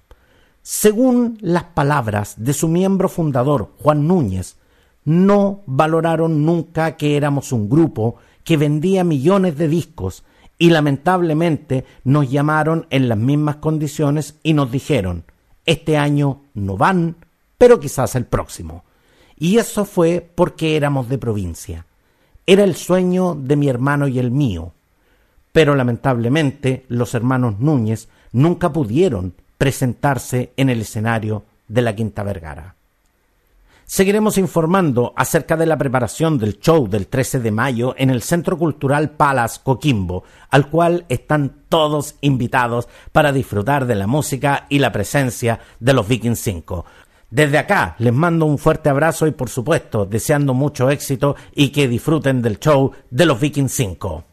Según 0.61 1.37
las 1.41 1.63
palabras 1.63 2.35
de 2.37 2.53
su 2.53 2.67
miembro 2.67 3.07
fundador, 3.07 3.71
Juan 3.81 4.07
Núñez, 4.07 4.57
no 5.05 5.61
valoraron 5.65 6.45
nunca 6.45 6.97
que 6.97 7.17
éramos 7.17 7.51
un 7.51 7.69
grupo 7.69 8.17
que 8.43 8.57
vendía 8.57 9.03
millones 9.03 9.57
de 9.57 9.67
discos 9.67 10.23
y 10.57 10.69
lamentablemente 10.69 11.85
nos 12.03 12.29
llamaron 12.29 12.85
en 12.89 13.07
las 13.07 13.17
mismas 13.17 13.57
condiciones 13.57 14.35
y 14.43 14.53
nos 14.53 14.71
dijeron, 14.71 15.23
este 15.65 15.97
año 15.97 16.41
no 16.53 16.77
van, 16.77 17.15
pero 17.57 17.79
quizás 17.79 18.15
el 18.15 18.25
próximo. 18.25 18.83
Y 19.37 19.57
eso 19.57 19.85
fue 19.85 20.27
porque 20.35 20.75
éramos 20.75 21.07
de 21.07 21.17
provincia. 21.17 21.85
Era 22.45 22.63
el 22.63 22.75
sueño 22.75 23.35
de 23.35 23.55
mi 23.55 23.69
hermano 23.69 24.07
y 24.07 24.19
el 24.19 24.31
mío. 24.31 24.73
Pero 25.53 25.75
lamentablemente 25.75 26.85
los 26.89 27.13
hermanos 27.13 27.59
Núñez 27.59 28.09
nunca 28.31 28.73
pudieron 28.73 29.33
presentarse 29.57 30.51
en 30.57 30.69
el 30.69 30.81
escenario 30.81 31.43
de 31.67 31.81
la 31.81 31.95
Quinta 31.95 32.23
Vergara. 32.23 32.75
Seguiremos 33.91 34.37
informando 34.37 35.13
acerca 35.15 35.57
de 35.57 35.65
la 35.65 35.75
preparación 35.75 36.37
del 36.37 36.59
show 36.59 36.87
del 36.87 37.07
13 37.07 37.39
de 37.39 37.49
mayo 37.49 37.95
en 37.97 38.11
el 38.11 38.21
Centro 38.21 38.55
Cultural 38.55 39.09
Palace 39.09 39.61
Coquimbo, 39.63 40.23
al 40.51 40.69
cual 40.69 41.07
están 41.09 41.63
todos 41.69 42.13
invitados 42.21 42.87
para 43.11 43.31
disfrutar 43.31 43.87
de 43.87 43.95
la 43.95 44.05
música 44.05 44.67
y 44.69 44.77
la 44.77 44.91
presencia 44.91 45.59
de 45.79 45.93
los 45.93 46.07
Vikings 46.07 46.39
5. 46.39 46.85
Desde 47.31 47.57
acá 47.57 47.95
les 47.97 48.13
mando 48.13 48.45
un 48.45 48.59
fuerte 48.59 48.89
abrazo 48.89 49.25
y 49.25 49.31
por 49.31 49.49
supuesto 49.49 50.05
deseando 50.05 50.53
mucho 50.53 50.91
éxito 50.91 51.35
y 51.55 51.69
que 51.69 51.87
disfruten 51.87 52.43
del 52.43 52.59
show 52.59 52.91
de 53.09 53.25
los 53.25 53.39
Vikings 53.39 53.71
5. 53.71 54.23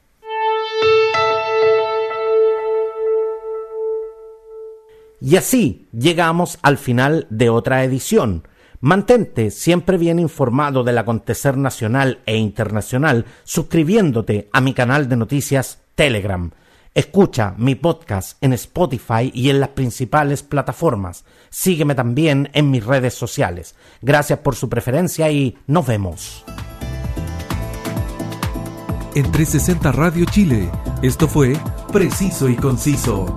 Y 5.23 5.37
así 5.37 5.89
llegamos 5.99 6.59
al 6.61 6.77
final 6.77 7.27
de 7.31 7.49
otra 7.49 7.85
edición. 7.85 8.43
Mantente 8.81 9.51
siempre 9.51 9.97
bien 9.97 10.19
informado 10.19 10.85
del 10.85 10.99
acontecer 10.99 11.57
nacional 11.57 12.21
e 12.27 12.37
internacional 12.37 13.25
suscribiéndote 13.45 14.49
a 14.53 14.61
mi 14.61 14.75
canal 14.75 15.09
de 15.09 15.17
noticias 15.17 15.81
Telegram. 15.95 16.51
Escucha 16.95 17.55
mi 17.59 17.75
podcast 17.75 18.43
en 18.43 18.55
Spotify 18.55 19.31
y 19.35 19.51
en 19.51 19.61
las 19.61 19.71
principales 19.71 20.43
plataformas. 20.43 21.25
Sígueme 21.51 21.95
también 21.95 22.49
en 22.55 22.71
mis 22.71 22.85
redes 22.85 23.13
sociales. 23.13 23.75
Gracias 24.01 24.39
por 24.39 24.57
su 24.57 24.69
preferencia 24.69 25.31
y 25.31 25.59
nos 25.67 25.87
vemos. 25.87 26.45
En 29.15 29.31
360 29.31 29.93
Radio 29.93 30.27
Chile, 30.27 30.71
esto 31.03 31.29
fue 31.29 31.55
Preciso 31.93 32.49
y 32.49 32.57
Conciso. 32.57 33.37